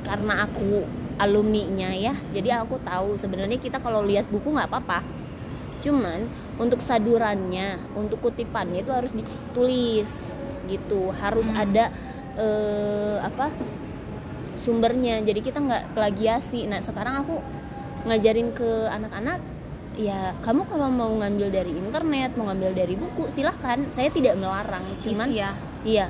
karena 0.02 0.42
aku 0.42 0.82
alumni-nya 1.20 1.92
ya 1.94 2.14
jadi 2.32 2.64
aku 2.64 2.80
tahu 2.82 3.14
sebenarnya 3.14 3.60
kita 3.60 3.78
kalau 3.78 4.02
lihat 4.02 4.26
buku 4.26 4.50
nggak 4.50 4.66
apa-apa 4.66 5.04
cuman 5.84 6.26
untuk 6.56 6.80
sadurannya 6.80 7.78
untuk 7.94 8.18
kutipannya 8.18 8.82
itu 8.82 8.90
harus 8.90 9.12
ditulis 9.12 10.08
gitu 10.66 11.12
harus 11.12 11.46
Hmm. 11.46 11.62
ada 11.62 11.92
eh, 12.34 13.16
apa 13.20 13.52
sumbernya 14.62 15.20
jadi 15.20 15.40
kita 15.42 15.58
nggak 15.58 15.84
plagiasi 15.92 16.64
nah 16.64 16.80
sekarang 16.80 17.22
aku 17.22 17.42
ngajarin 18.06 18.50
ke 18.50 18.88
anak-anak 18.88 19.38
ya 19.94 20.32
kamu 20.38 20.64
kalau 20.64 20.88
mau 20.88 21.12
ngambil 21.12 21.48
dari 21.48 21.70
internet 21.70 22.32
mau 22.32 22.46
ngambil 22.46 22.72
dari 22.72 22.94
buku 22.94 23.28
silahkan 23.28 23.84
saya 23.88 24.08
tidak 24.08 24.34
melarang 24.34 24.82
cuman 24.98 25.28
ya 25.28 25.50
Iya, 25.82 26.06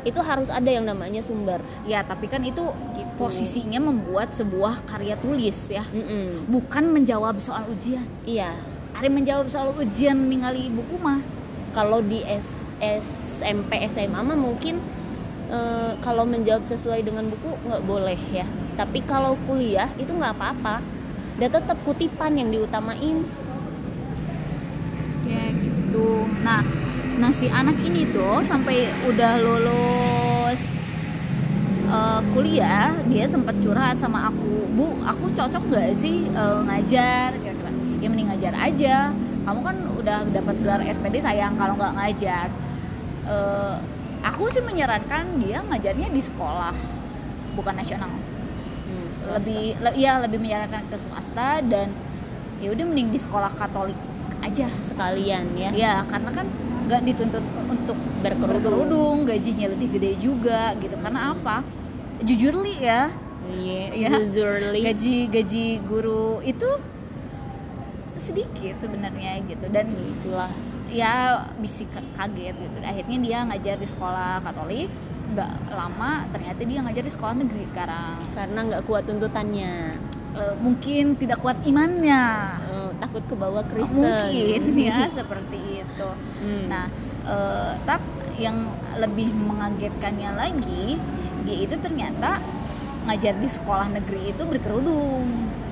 itu 0.00 0.20
harus 0.20 0.46
ada 0.46 0.66
yang 0.66 0.84
namanya 0.84 1.18
sumber. 1.18 1.58
ya 1.82 2.00
tapi 2.00 2.26
kan 2.26 2.40
itu 2.40 2.62
Gitu. 2.94 3.10
posisinya 3.18 3.78
membuat 3.78 4.30
sebuah 4.30 4.84
karya 4.84 5.18
tulis 5.18 5.68
ya 5.68 5.82
Mm-mm. 5.88 6.46
bukan 6.46 6.88
menjawab 6.88 7.36
soal 7.36 7.66
ujian 7.66 8.06
Iya, 8.22 8.54
hari 8.92 9.10
menjawab 9.10 9.46
soal 9.46 9.74
ujian 9.74 10.16
ningali 10.22 10.70
buku 10.70 10.96
mah 10.96 11.18
kalau 11.70 11.98
di 12.00 12.22
S- 12.22 12.62
SMP 12.80 13.74
SMA 13.86 14.16
mah 14.16 14.34
mungkin 14.34 14.78
eh, 15.48 15.92
kalau 15.98 16.22
menjawab 16.22 16.62
sesuai 16.64 17.02
dengan 17.02 17.26
buku 17.26 17.58
nggak 17.58 17.82
boleh 17.82 18.20
ya. 18.30 18.46
Tapi 18.74 19.02
kalau 19.02 19.34
kuliah 19.44 19.90
itu 19.96 20.08
nggak 20.08 20.32
apa-apa. 20.32 20.78
Dan 21.38 21.48
tetap 21.54 21.78
kutipan 21.86 22.34
yang 22.34 22.50
diutamain. 22.50 23.22
ya 25.28 25.44
gitu. 25.52 26.24
Nah 26.40 26.64
nah 27.18 27.28
si 27.34 27.50
anak 27.50 27.76
ini 27.84 28.08
tuh 28.14 28.40
sampai 28.46 28.88
udah 29.04 29.42
lulus 29.42 30.62
eh, 31.90 32.20
kuliah 32.32 32.94
dia 33.10 33.26
sempat 33.26 33.58
curhat 33.60 33.98
sama 33.98 34.30
aku 34.30 34.70
bu 34.72 34.94
aku 35.02 35.28
cocok 35.36 35.62
nggak 35.68 35.92
sih 35.94 36.26
eh, 36.32 36.58
ngajar? 36.64 37.36
Kira-kira 37.38 37.70
ya 38.00 38.06
mending 38.08 38.28
ngajar 38.32 38.54
aja. 38.56 38.96
Kamu 39.44 39.60
kan 39.64 39.76
udah 40.00 40.18
dapat 40.32 40.54
gelar 40.64 40.80
SPD 40.84 41.20
sayang 41.20 41.54
kalau 41.60 41.76
nggak 41.76 41.94
ngajar. 41.98 42.48
Eh, 43.28 43.76
aku 44.24 44.48
sih 44.50 44.64
menyarankan 44.64 45.38
dia 45.38 45.62
ngajarnya 45.62 46.08
di 46.10 46.22
sekolah 46.24 46.74
bukan 47.54 47.74
nasional 47.74 48.10
swasta. 49.30 49.36
lebih 49.38 49.62
le- 49.78 49.96
iya 49.96 50.12
lebih 50.18 50.38
menyarankan 50.38 50.82
ke 50.84 50.96
swasta 50.96 51.48
dan 51.62 51.92
ya 52.58 52.68
udah 52.70 52.84
mending 52.84 53.08
di 53.08 53.18
sekolah 53.18 53.52
Katolik 53.52 53.98
aja 54.38 54.66
sekalian 54.80 55.44
ya. 55.52 55.70
ya 55.70 55.94
karena 56.04 56.30
kan 56.30 56.46
nggak 56.84 57.02
dituntut 57.04 57.42
untuk 57.68 57.98
Berkerudung. 58.18 58.48
berkerudung 58.50 59.16
gajinya 59.24 59.66
lebih 59.68 59.88
gede 59.92 60.16
juga 60.16 60.72
gitu 60.74 60.96
karena 60.96 61.32
apa 61.32 61.60
jujur 62.20 62.56
li 62.58 62.76
ya 62.78 63.12
Iya, 63.48 63.96
Ya. 63.96 64.10
Zuzurli. 64.14 64.84
gaji 64.84 65.16
gaji 65.26 65.64
guru 65.82 66.42
itu 66.42 66.68
sedikit 68.14 68.76
sebenarnya 68.76 69.40
gitu 69.42 69.66
dan 69.68 69.88
itulah 69.88 70.50
ya 70.88 71.44
bisa 71.56 71.86
ka- 71.86 72.04
kaget 72.14 72.52
gitu 72.52 72.76
akhirnya 72.82 73.18
dia 73.18 73.38
ngajar 73.44 73.76
di 73.76 73.86
sekolah 73.86 74.42
Katolik 74.42 74.90
nggak 75.28 75.52
lama 75.70 76.24
ternyata 76.28 76.60
dia 76.62 76.80
ngajar 76.80 77.04
di 77.04 77.12
sekolah 77.12 77.34
negeri 77.36 77.64
sekarang 77.64 78.16
karena 78.32 78.58
nggak 78.64 78.82
kuat 78.84 79.04
tuntutannya. 79.04 79.96
Eh, 80.28 80.54
mungkin 80.56 81.16
tidak 81.16 81.40
kuat 81.40 81.56
imannya 81.64 82.24
Eh, 82.62 82.90
takut 82.96 83.24
ke 83.24 83.34
bawah 83.34 83.64
Kristen. 83.64 83.98
mungkin 83.98 84.60
ya 84.88 85.08
seperti 85.08 85.82
itu 85.82 86.08
Hmm. 86.38 86.64
Nah, 86.68 86.86
eh, 87.24 87.72
tap 87.82 87.98
yang 88.36 88.70
lebih 88.94 89.34
mengagetkannya 89.34 90.30
lagi, 90.32 90.94
dia 91.42 91.56
itu 91.58 91.74
ternyata 91.76 92.38
ngajar 93.04 93.34
di 93.34 93.48
sekolah 93.48 93.88
negeri 93.90 94.30
itu 94.30 94.42
berkerudung. 94.42 95.26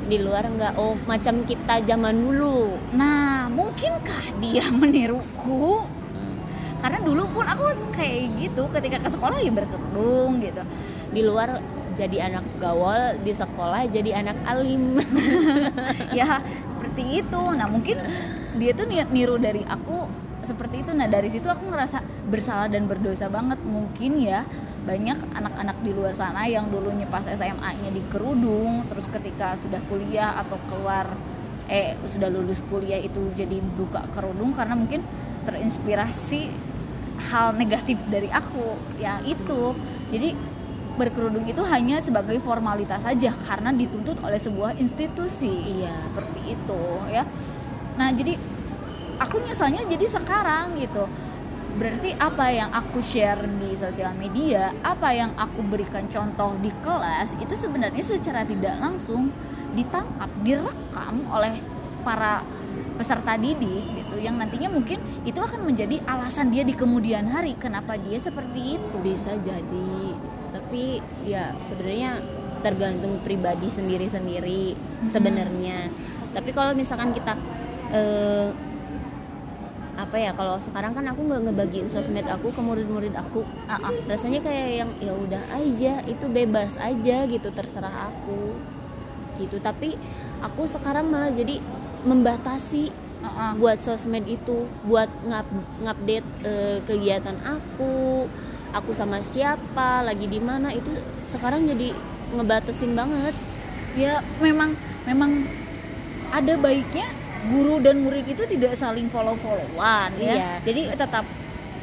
di 0.06 0.22
luar 0.22 0.46
nggak 0.46 0.78
oh 0.78 0.94
macam 1.02 1.42
kita 1.42 1.82
zaman 1.82 2.14
dulu 2.14 2.78
Nah, 2.94 3.50
mungkinkah 3.50 4.38
dia 4.38 4.70
meniruku? 4.80 5.82
Karena 6.82 6.98
dulu 7.00 7.24
pun 7.32 7.46
aku 7.48 7.72
kayak 7.94 8.36
gitu, 8.36 8.68
ketika 8.70 9.00
ke 9.00 9.10
sekolah 9.10 9.38
ya 9.40 9.52
berkerudung 9.52 10.42
gitu. 10.44 10.62
di 11.06 11.22
luar 11.24 11.62
jadi 11.96 12.28
anak 12.28 12.44
gaul 12.60 13.16
di 13.24 13.32
sekolah 13.32 13.88
jadi 13.88 14.20
anak 14.20 14.36
alim 14.44 15.00
ya 16.18 16.44
seperti 16.68 17.24
itu. 17.24 17.42
Nah, 17.56 17.64
mungkin 17.66 17.96
dia 18.60 18.76
tuh 18.76 18.84
niat 18.84 19.08
niru 19.08 19.40
dari 19.40 19.64
aku 19.64 20.04
seperti 20.44 20.84
itu. 20.84 20.92
Nah, 20.92 21.08
dari 21.08 21.32
situ 21.32 21.48
aku 21.48 21.72
ngerasa 21.72 22.04
bersalah 22.28 22.68
dan 22.68 22.84
berdosa 22.84 23.32
banget. 23.32 23.58
Mungkin 23.64 24.20
ya 24.20 24.44
banyak 24.84 25.18
anak-anak 25.34 25.76
di 25.82 25.90
luar 25.90 26.12
sana 26.14 26.46
yang 26.46 26.68
dulunya 26.70 27.08
pas 27.10 27.26
SMA-nya 27.26 27.90
di 27.90 28.04
kerudung, 28.12 28.86
terus 28.86 29.10
ketika 29.10 29.56
sudah 29.58 29.80
kuliah 29.90 30.36
atau 30.38 30.60
keluar 30.70 31.10
eh 31.66 31.98
sudah 32.06 32.30
lulus 32.30 32.62
kuliah 32.70 33.02
itu 33.02 33.34
jadi 33.34 33.58
buka 33.58 34.06
kerudung 34.14 34.54
karena 34.54 34.78
mungkin 34.78 35.02
terinspirasi 35.46 36.50
hal 37.30 37.54
negatif 37.54 38.02
dari 38.10 38.28
aku 38.28 38.76
yang 38.98 39.22
itu. 39.24 39.72
Jadi 40.10 40.56
berkerudung 40.96 41.44
itu 41.44 41.60
hanya 41.68 42.00
sebagai 42.00 42.40
formalitas 42.40 43.04
saja 43.04 43.30
karena 43.44 43.70
dituntut 43.70 44.16
oleh 44.24 44.40
sebuah 44.40 44.80
institusi 44.80 45.84
Iya. 45.84 45.92
seperti 46.00 46.56
itu 46.56 46.82
ya 47.12 47.28
nah 48.00 48.08
jadi 48.12 48.40
aku 49.20 49.44
nyesalnya 49.44 49.84
jadi 49.84 50.06
sekarang 50.08 50.76
gitu 50.80 51.04
berarti 51.76 52.16
apa 52.16 52.48
yang 52.48 52.72
aku 52.72 53.04
share 53.04 53.44
di 53.60 53.76
sosial 53.76 54.16
media 54.16 54.72
apa 54.80 55.12
yang 55.12 55.36
aku 55.36 55.60
berikan 55.60 56.08
contoh 56.08 56.56
di 56.64 56.72
kelas 56.80 57.36
itu 57.36 57.52
sebenarnya 57.52 58.00
secara 58.00 58.48
tidak 58.48 58.80
langsung 58.80 59.28
ditangkap 59.76 60.32
direkam 60.40 61.28
oleh 61.28 61.60
para 62.00 62.40
peserta 62.96 63.36
didik 63.36 63.84
gitu 63.92 64.16
yang 64.16 64.40
nantinya 64.40 64.72
mungkin 64.72 64.98
itu 65.28 65.36
akan 65.36 65.68
menjadi 65.68 66.00
alasan 66.08 66.48
dia 66.48 66.64
di 66.64 66.72
kemudian 66.72 67.28
hari 67.28 67.54
kenapa 67.60 68.00
dia 68.00 68.16
seperti 68.16 68.80
itu. 68.80 68.96
Bisa 69.04 69.36
jadi 69.40 70.16
tapi 70.56 70.98
ya 71.28 71.52
sebenarnya 71.68 72.18
tergantung 72.64 73.20
pribadi 73.20 73.68
sendiri-sendiri 73.68 74.74
sebenarnya. 75.06 75.92
Tapi 76.32 76.50
kalau 76.50 76.72
misalkan 76.72 77.12
kita 77.12 77.36
eh, 77.92 78.50
apa 79.96 80.16
ya 80.20 80.36
kalau 80.36 80.60
sekarang 80.60 80.92
kan 80.92 81.08
aku 81.08 81.24
nggak 81.24 81.48
ngebagiin 81.48 81.88
sosmed 81.88 82.28
aku 82.28 82.52
ke 82.52 82.60
murid-murid 82.60 83.16
aku. 83.16 83.44
Ah. 83.64 83.92
rasanya 84.04 84.44
kayak 84.44 84.68
yang 84.84 84.90
ya 85.00 85.12
udah 85.16 85.42
aja 85.56 86.04
itu 86.04 86.26
bebas 86.28 86.76
aja 86.76 87.24
gitu 87.24 87.48
terserah 87.52 88.12
aku. 88.12 88.56
Gitu 89.40 89.56
tapi 89.60 89.96
aku 90.44 90.68
sekarang 90.68 91.08
malah 91.08 91.32
jadi 91.32 91.60
membatasi 92.06 92.94
Ah, 93.16 93.50
ah. 93.50 93.52
buat 93.56 93.80
sosmed 93.80 94.22
itu 94.28 94.68
buat 94.86 95.08
ngap 95.26 95.48
ngupdate 95.82 96.28
eh, 96.44 96.78
kegiatan 96.84 97.34
aku 97.42 98.28
aku 98.70 98.90
sama 98.92 99.18
siapa 99.18 100.04
lagi 100.04 100.28
di 100.28 100.38
mana 100.38 100.70
itu 100.70 100.92
sekarang 101.24 101.66
jadi 101.66 101.90
ngebatasin 102.36 102.92
banget 102.92 103.34
ya 103.96 104.20
memang 104.38 104.76
memang 105.08 105.48
ada 106.30 106.54
baiknya 106.54 107.08
guru 107.48 107.80
dan 107.80 108.04
murid 108.04 108.28
itu 108.28 108.46
tidak 108.46 108.76
saling 108.76 109.08
follow 109.08 109.34
followan 109.40 110.12
ya 110.20 110.34
Iya. 110.36 110.50
jadi 110.62 110.80
tetap 110.94 111.24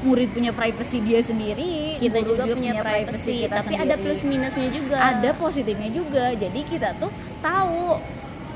murid 0.05 0.31
punya 0.31 0.53
privacy 0.53 1.01
dia 1.01 1.19
sendiri 1.19 1.97
kita 1.97 2.23
guru 2.23 2.39
juga 2.39 2.53
punya 2.53 2.73
privacy 2.77 3.49
kita 3.49 3.57
tapi 3.57 3.73
ada 3.73 3.95
sendiri. 3.97 4.03
plus 4.05 4.21
minusnya 4.21 4.69
juga 4.69 4.95
ada 5.01 5.29
positifnya 5.33 5.89
juga 5.89 6.25
jadi 6.31 6.59
kita 6.61 6.89
tuh 7.01 7.11
tahu 7.41 7.99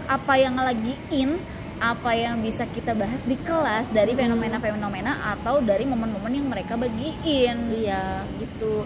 apa 0.08 0.34
yang 0.40 0.56
lagi 0.56 0.96
in 1.12 1.36
apa 1.78 2.12
yang 2.12 2.42
bisa 2.42 2.66
kita 2.66 2.92
bahas 2.92 3.22
di 3.22 3.38
kelas 3.38 3.90
dari 3.90 4.12
Hmm. 4.12 4.26
fenomena-fenomena 4.26 5.14
atau 5.38 5.62
dari 5.62 5.86
momen-momen 5.86 6.34
yang 6.34 6.48
mereka 6.48 6.74
bagiin 6.74 7.58
iya 7.72 8.26
gitu 8.38 8.82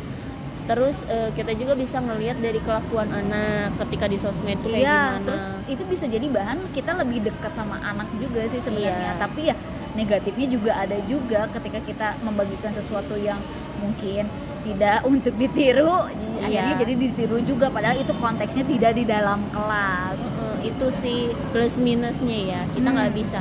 terus 0.62 1.04
eh, 1.08 1.32
kita 1.32 1.52
juga 1.54 1.74
bisa 1.74 1.98
ngelihat 1.98 2.38
dari 2.38 2.60
kelakuan 2.60 3.10
anak 3.10 3.76
ketika 3.82 4.06
di 4.06 4.16
sosmed 4.16 4.60
tuh 4.62 4.70
kayak 4.70 4.84
Iya, 4.84 5.00
gimana 5.10 5.26
terus 5.26 5.42
itu 5.68 5.84
bisa 5.86 6.06
jadi 6.06 6.28
bahan 6.28 6.58
kita 6.70 6.92
lebih 6.96 7.20
dekat 7.26 7.52
sama 7.52 7.80
anak 7.82 8.08
juga 8.16 8.46
sih 8.46 8.60
sebenarnya. 8.60 9.16
Iya. 9.16 9.20
Tapi 9.20 9.42
ya 9.52 9.56
negatifnya 9.92 10.48
juga 10.48 10.72
ada 10.78 10.96
juga 11.04 11.50
ketika 11.50 11.80
kita 11.82 12.08
membagikan 12.22 12.72
sesuatu 12.72 13.18
yang 13.18 13.40
mungkin 13.80 14.30
tidak 14.62 15.02
untuk 15.04 15.34
ditiru, 15.36 16.06
Iya. 16.38 16.46
akhirnya 16.46 16.76
jadi 16.78 16.94
ditiru 16.96 17.38
juga 17.42 17.68
padahal 17.68 17.98
itu 17.98 18.14
konteksnya 18.14 18.64
tidak 18.64 18.92
di 18.94 19.04
dalam 19.04 19.42
kelas. 19.50 20.22
Itu 20.64 20.88
sih 20.96 21.20
plus 21.50 21.76
minusnya 21.76 22.40
ya 22.40 22.62
kita 22.70 22.86
Hmm. 22.86 22.96
nggak 22.96 23.14
bisa 23.14 23.40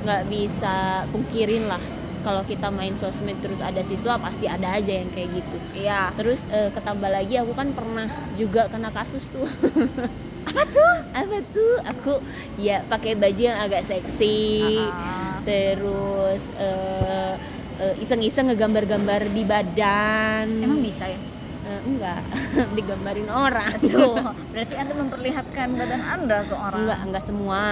nggak 0.00 0.22
bisa 0.26 0.74
pungkirin 1.08 1.66
lah 1.66 1.82
kalau 2.20 2.40
kita 2.42 2.68
main 2.68 2.92
sosmed 2.94 3.36
terus 3.38 3.58
ada 3.58 3.80
siswa 3.80 4.16
pasti 4.16 4.44
ada 4.44 4.70
aja 4.70 4.92
yang 4.92 5.08
kayak 5.08 5.34
gitu 5.34 5.56
Iya. 5.74 6.12
terus 6.14 6.40
eh, 6.48 6.68
ketambah 6.68 7.08
lagi 7.08 7.36
aku 7.36 7.52
kan 7.52 7.72
pernah 7.72 8.04
juga 8.34 8.68
kena 8.68 8.88
kasus 8.90 9.24
tuh 9.28 9.44
Apa 10.42 10.64
tuh? 10.66 10.94
apa 11.12 11.36
tuh 11.46 11.74
aku 11.82 12.12
ya 12.56 12.80
pakai 12.82 13.12
baju 13.14 13.42
yang 13.42 13.58
agak 13.58 13.84
seksi 13.84 14.80
Ah. 14.88 15.36
terus 15.42 16.42
eh, 16.56 17.34
iseng-iseng 17.96 18.44
ngegambar-gambar 18.46 19.24
di 19.26 19.42
badan 19.42 20.60
emang 20.60 20.80
bisa 20.80 21.08
ya 21.08 21.16
enggak. 21.84 22.20
Digambarin 22.76 23.28
orang 23.28 23.72
tuh. 23.82 24.18
Berarti 24.52 24.74
anda 24.76 24.94
memperlihatkan 24.96 25.68
badan 25.76 26.02
anda 26.02 26.36
ke 26.44 26.54
orang? 26.54 26.80
Enggak 26.84 26.98
enggak 27.06 27.24
semua. 27.24 27.62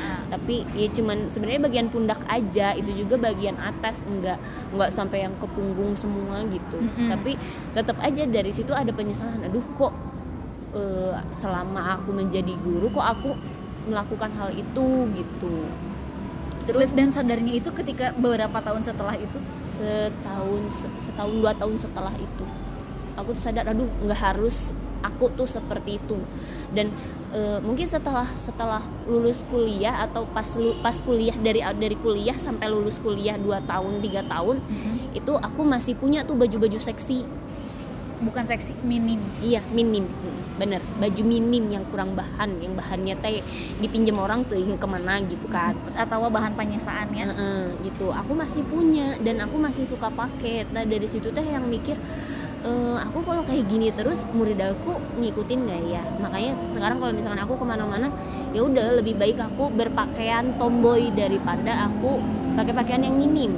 Ah. 0.00 0.22
tapi 0.30 0.62
ya 0.78 0.86
cuman 0.94 1.26
sebenarnya 1.26 1.60
bagian 1.66 1.88
pundak 1.90 2.22
aja. 2.30 2.72
Itu 2.78 2.90
juga 2.94 3.18
bagian 3.18 3.58
atas. 3.58 4.00
Enggak 4.06 4.38
enggak 4.70 4.90
sampai 4.94 5.26
yang 5.26 5.34
ke 5.36 5.46
punggung 5.50 5.92
semua 5.98 6.42
gitu. 6.46 6.78
Mm-mm. 6.78 7.08
tapi 7.10 7.34
tetap 7.74 7.96
aja 8.00 8.22
dari 8.26 8.52
situ 8.54 8.70
ada 8.70 8.90
penyesalan. 8.90 9.42
Aduh 9.44 9.64
kok 9.74 9.92
eh, 10.74 11.16
selama 11.34 11.98
aku 11.98 12.14
menjadi 12.14 12.54
guru 12.62 12.90
kok 12.94 13.06
aku 13.06 13.30
melakukan 13.90 14.30
hal 14.38 14.50
itu 14.54 14.86
gitu. 15.16 15.56
Terus 16.68 16.92
dan 16.94 17.10
sadarnya 17.10 17.58
itu 17.58 17.72
ketika 17.74 18.14
beberapa 18.14 18.60
tahun 18.62 18.84
setelah 18.84 19.16
itu? 19.18 19.38
Setahun 19.66 20.62
se- 20.76 21.10
setahun 21.10 21.32
dua 21.34 21.50
tahun 21.56 21.74
setelah 21.74 22.14
itu 22.14 22.44
aku 23.18 23.34
tuh 23.34 23.42
sadar 23.42 23.66
aduh 23.70 23.88
nggak 24.04 24.20
harus 24.20 24.70
aku 25.00 25.32
tuh 25.32 25.48
seperti 25.48 25.96
itu. 25.96 26.20
Dan 26.70 26.92
eh, 27.32 27.58
mungkin 27.64 27.88
setelah 27.88 28.28
setelah 28.36 28.84
lulus 29.08 29.42
kuliah 29.48 30.04
atau 30.04 30.28
pas 30.28 30.46
lu- 30.60 30.76
pas 30.84 30.94
kuliah 31.00 31.34
dari 31.34 31.64
dari 31.80 31.96
kuliah 31.96 32.36
sampai 32.36 32.68
lulus 32.68 33.00
kuliah 33.00 33.40
dua 33.40 33.64
tahun 33.64 33.98
tiga 34.04 34.22
tahun 34.28 34.60
itu 35.16 35.32
aku 35.34 35.64
masih 35.66 35.96
punya 35.96 36.22
tuh 36.22 36.36
baju-baju 36.36 36.78
seksi. 36.78 37.24
Bukan 38.20 38.44
seksi 38.44 38.76
minim. 38.84 39.18
Iya 39.40 39.64
minim. 39.72 40.04
Mm, 40.04 40.40
bener 40.60 40.84
baju 41.00 41.22
minim 41.24 41.72
yang 41.72 41.88
kurang 41.88 42.12
bahan 42.12 42.60
yang 42.60 42.76
bahannya 42.76 43.16
teh 43.16 43.40
dipinjam 43.80 44.20
orang 44.20 44.44
tuh 44.44 44.60
yang 44.60 44.76
ke 44.76 44.84
mana 44.84 45.24
gitu 45.24 45.48
kan. 45.48 45.72
Atau 45.96 46.28
bahan 46.28 46.52
penyesaan 46.52 47.08
ya. 47.16 47.24
Heeh, 47.24 47.80
gitu. 47.80 48.12
Aku 48.12 48.36
masih 48.36 48.60
punya 48.68 49.16
dan 49.24 49.40
aku 49.40 49.56
masih 49.56 49.88
suka 49.88 50.12
pakai. 50.12 50.68
Nah 50.68 50.84
dari 50.84 51.08
situ 51.08 51.32
teh 51.32 51.40
yang 51.40 51.64
mikir 51.64 51.96
"Eh, 52.60 52.96
aku 53.00 53.24
kalau 53.24 53.40
kayak 53.40 53.64
gini 53.72 53.88
terus 53.88 54.20
murid 54.36 54.60
aku 54.60 55.00
ngikutin 55.16 55.58
nggak 55.64 55.82
ya? 55.88 56.02
Makanya 56.20 56.52
sekarang 56.76 57.00
kalau 57.00 57.12
misalkan 57.16 57.40
aku 57.40 57.56
ke 57.56 57.64
mana-mana 57.64 58.12
ya 58.52 58.60
udah 58.60 59.00
lebih 59.00 59.16
baik 59.16 59.40
aku 59.40 59.72
berpakaian 59.72 60.52
tomboy 60.60 61.08
daripada 61.16 61.88
aku 61.88 62.20
pakai 62.60 62.72
pakaian 62.76 63.08
yang 63.08 63.16
minim. 63.16 63.56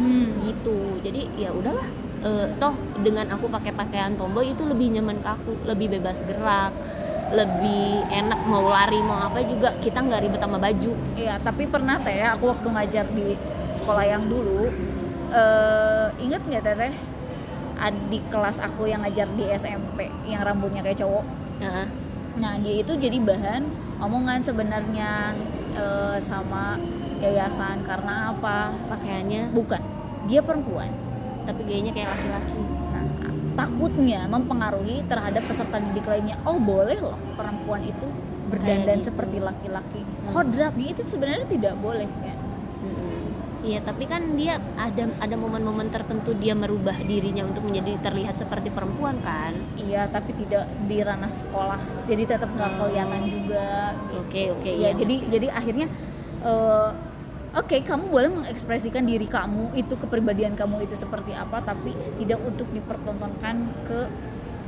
Hmm. 0.00 0.32
gitu. 0.42 0.98
Jadi 1.04 1.28
ya 1.36 1.54
udahlah. 1.54 1.86
Eh, 2.20 2.46
toh 2.60 2.74
dengan 3.00 3.24
aku 3.32 3.48
pakai 3.48 3.72
pakaian 3.72 4.12
tomboy 4.18 4.52
itu 4.52 4.66
lebih 4.66 4.92
nyaman 4.92 5.24
ke 5.24 5.28
aku 5.30 5.56
lebih 5.64 5.88
bebas 5.96 6.20
gerak 6.28 6.68
lebih 7.30 8.02
enak 8.10 8.42
mau 8.50 8.66
lari 8.66 8.98
mau 9.06 9.30
apa 9.30 9.38
juga 9.46 9.70
kita 9.78 10.02
nggak 10.02 10.20
ribet 10.26 10.42
sama 10.42 10.58
baju. 10.58 10.92
Iya, 11.14 11.38
tapi 11.40 11.70
pernah 11.70 11.96
teh 12.02 12.26
aku 12.26 12.50
waktu 12.50 12.66
ngajar 12.74 13.06
di 13.14 13.38
sekolah 13.78 14.04
yang 14.04 14.26
dulu, 14.26 14.66
eh 15.30 16.06
inget 16.18 16.42
nggak 16.42 16.62
teteh 16.66 16.92
adik 17.80 18.22
kelas 18.28 18.60
aku 18.60 18.86
yang 18.86 19.00
ngajar 19.00 19.26
di 19.32 19.48
SMP 19.56 20.12
yang 20.28 20.44
rambutnya 20.44 20.84
kayak 20.84 21.00
cowok. 21.00 21.24
Heeh. 21.64 21.86
Nah 22.36 22.54
dia 22.60 22.74
itu 22.84 22.92
jadi 22.94 23.16
bahan 23.18 23.62
omongan 24.04 24.44
sebenarnya 24.44 25.34
eh, 25.74 26.16
sama 26.20 26.76
yayasan 27.20 27.84
karena 27.84 28.32
apa? 28.32 28.72
pakaiannya 28.88 29.52
Bukan, 29.52 29.80
dia 30.28 30.40
perempuan. 30.40 30.88
tapi 31.40 31.64
gayanya 31.64 31.90
kayak 31.96 32.12
laki-laki 32.12 32.62
Nah 32.92 33.04
takutnya 33.56 34.28
mempengaruhi 34.28 35.02
terhadap 35.08 35.40
peserta 35.48 35.80
didik 35.80 36.04
lainnya. 36.04 36.36
Oh 36.44 36.60
boleh 36.60 37.00
loh 37.00 37.16
perempuan 37.36 37.80
itu 37.84 38.06
berdandan 38.50 38.98
gitu. 39.00 39.08
seperti 39.12 39.36
laki-laki. 39.40 40.00
Hmm. 40.04 40.32
Kodratnya 40.32 40.86
itu 40.90 41.02
sebenarnya 41.06 41.46
tidak 41.48 41.74
boleh 41.80 42.08
ya. 42.24 42.34
Iya, 43.60 43.84
tapi 43.84 44.08
kan 44.08 44.40
dia 44.40 44.56
ada 44.74 45.04
ada 45.20 45.36
momen-momen 45.36 45.92
tertentu 45.92 46.32
dia 46.32 46.56
merubah 46.56 46.96
dirinya 46.96 47.44
untuk 47.44 47.68
menjadi 47.68 48.00
terlihat 48.00 48.40
seperti 48.40 48.72
perempuan 48.72 49.20
kan. 49.20 49.52
Iya, 49.76 50.08
tapi 50.08 50.32
tidak 50.32 50.64
di 50.88 51.04
ranah 51.04 51.28
sekolah. 51.28 51.76
Jadi 52.08 52.22
tetap 52.24 52.48
nggak 52.48 52.70
Hmm. 52.72 52.78
kelihatan 52.80 53.22
juga. 53.28 53.92
Oke, 54.16 54.48
oke, 54.48 54.64
Iya, 54.64 54.90
iya. 54.90 54.96
jadi 54.96 55.14
jadi 55.28 55.46
akhirnya 55.52 55.86
eh, 56.40 56.88
oke, 57.52 57.76
kamu 57.84 58.04
boleh 58.08 58.28
mengekspresikan 58.32 59.04
diri 59.04 59.28
kamu 59.28 59.76
itu 59.76 59.92
kepribadian 59.92 60.56
kamu 60.56 60.88
itu 60.88 60.96
seperti 60.96 61.36
apa, 61.36 61.60
tapi 61.60 61.92
tidak 62.16 62.40
untuk 62.40 62.64
dipertontonkan 62.72 63.56
ke 63.84 64.08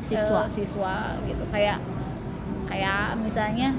Siswa. 0.04 0.44
eh, 0.44 0.48
siswa 0.52 0.94
gitu. 1.24 1.48
Kayak 1.48 1.80
kayak 2.68 3.16
misalnya 3.16 3.72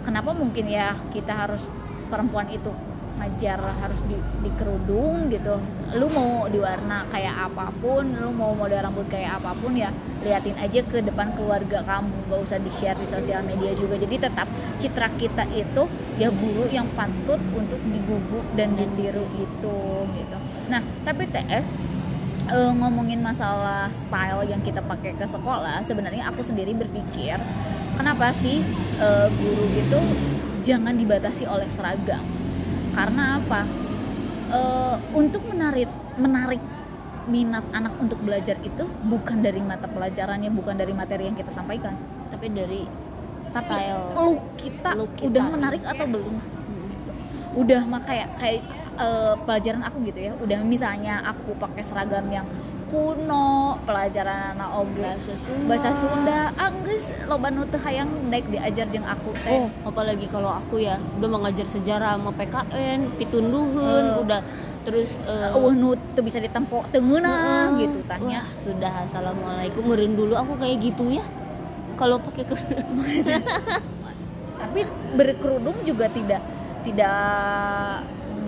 kenapa 0.00 0.32
mungkin 0.32 0.64
ya 0.64 0.96
kita 1.12 1.44
harus 1.44 1.68
perempuan 2.08 2.48
itu 2.48 2.72
ngajar 3.20 3.60
harus 3.60 4.00
di, 4.08 4.16
di 4.16 4.50
kerudung 4.56 5.28
gitu. 5.28 5.60
Lu 6.00 6.08
mau 6.08 6.48
diwarna 6.48 7.04
kayak 7.12 7.52
apa 7.52 7.68
pun 7.78 8.16
lu 8.16 8.32
mau 8.32 8.56
model 8.56 8.80
rambut 8.80 9.06
kayak 9.12 9.38
apa 9.38 9.52
pun 9.60 9.76
ya 9.76 9.92
liatin 10.24 10.56
aja 10.56 10.80
ke 10.80 11.04
depan 11.04 11.36
keluarga 11.36 11.84
kamu. 11.84 12.32
Gak 12.32 12.40
usah 12.40 12.58
di 12.58 12.72
share 12.72 12.96
di 12.96 13.06
sosial 13.06 13.44
media 13.44 13.76
juga. 13.76 14.00
Jadi 14.00 14.16
tetap 14.16 14.48
citra 14.80 15.12
kita 15.20 15.44
itu 15.52 15.84
ya 16.16 16.32
guru 16.32 16.64
yang 16.72 16.88
patut 16.96 17.38
untuk 17.52 17.78
digugu 17.84 18.40
dan 18.56 18.72
ditiru 18.74 19.28
itu 19.36 19.78
gitu. 20.16 20.38
Nah 20.72 20.80
tapi 21.04 21.28
teh 21.28 21.44
eh, 22.50 22.72
ngomongin 22.74 23.22
masalah 23.22 23.92
style 23.94 24.48
yang 24.48 24.60
kita 24.60 24.82
pakai 24.82 25.14
ke 25.14 25.26
sekolah 25.28 25.86
sebenarnya 25.86 26.26
aku 26.26 26.42
sendiri 26.42 26.74
berpikir 26.74 27.38
kenapa 27.94 28.34
sih 28.34 28.64
eh, 28.98 29.28
guru 29.30 29.66
itu 29.70 30.00
jangan 30.66 30.94
dibatasi 30.98 31.46
oleh 31.48 31.70
seragam 31.70 32.39
karena 32.92 33.38
apa 33.38 33.62
Eh, 34.50 34.96
untuk 35.14 35.46
menarik 35.46 35.86
menarik 36.18 36.58
minat 37.30 37.62
anak 37.70 37.94
untuk 38.02 38.18
belajar 38.18 38.58
itu 38.66 38.82
bukan 39.06 39.38
dari 39.38 39.62
mata 39.62 39.86
pelajarannya 39.86 40.50
bukan 40.50 40.74
dari 40.74 40.90
materi 40.90 41.30
yang 41.30 41.38
kita 41.38 41.54
sampaikan 41.54 41.94
Tapi 42.34 42.50
dari 42.50 42.82
tapi 43.54 43.78
style 43.78 44.10
look 44.18 44.42
kita, 44.58 44.90
look 44.98 45.14
kita. 45.14 45.30
udah 45.30 45.44
menarik 45.54 45.82
atau 45.86 46.02
belum 46.02 46.34
gitu. 46.42 47.12
udah 47.62 47.82
mah 47.86 48.02
kayak 48.02 48.28
kayak 48.42 48.62
eh, 48.98 49.34
pelajaran 49.46 49.82
aku 49.86 49.96
gitu 50.10 50.18
ya 50.18 50.32
udah 50.34 50.60
misalnya 50.66 51.22
aku 51.22 51.54
pakai 51.54 51.86
seragam 51.86 52.26
yang 52.26 52.46
kuno 52.90 53.48
pelajaran 53.82 54.58
anak 54.58 54.70
oge 54.76 54.98
bahasa 55.00 55.32
Sunda. 55.38 55.66
bahasa 55.70 55.90
Sunda. 55.94 56.40
Ah 56.54 56.70
geus 56.82 57.04
loba 57.24 57.48
nu 57.48 57.62
teu 57.64 57.78
hayang 57.78 58.10
daek 58.28 58.50
diajar 58.50 58.86
jeung 58.90 59.06
aku 59.06 59.30
teh. 59.38 59.54
Oh, 59.54 59.70
apalagi 59.86 60.26
kalau 60.26 60.50
aku 60.50 60.82
ya 60.82 60.98
udah 61.16 61.30
mengajar 61.30 61.64
sejarah 61.64 62.18
sama 62.18 62.34
PKN, 62.34 63.14
pitunduhun, 63.14 64.04
Eh. 64.10 64.22
udah 64.26 64.40
terus 64.80 65.14
eh, 65.22 65.54
eueuh 65.54 65.72
nu 65.72 65.94
teu 66.12 66.20
bisa 66.20 66.36
ditempo 66.36 66.82
teu 66.90 66.98
ngeunah 66.98 67.30
Heeh. 67.30 67.66
gitu 67.80 67.98
tanya. 68.04 68.42
Wah, 68.42 68.48
sudah. 68.58 68.92
Assalamualaikum. 69.06 69.86
Meureun 69.86 70.12
dulu 70.12 70.34
aku 70.34 70.58
kayak 70.58 70.76
gitu 70.82 71.14
ya. 71.14 71.24
Kalau 71.94 72.18
pakai 72.18 72.42
kerudung 72.42 73.00
tapi 74.60 74.84
berkerudung 75.12 75.76
juga 75.82 76.04
tidak 76.08 76.40
tidak 76.80 77.16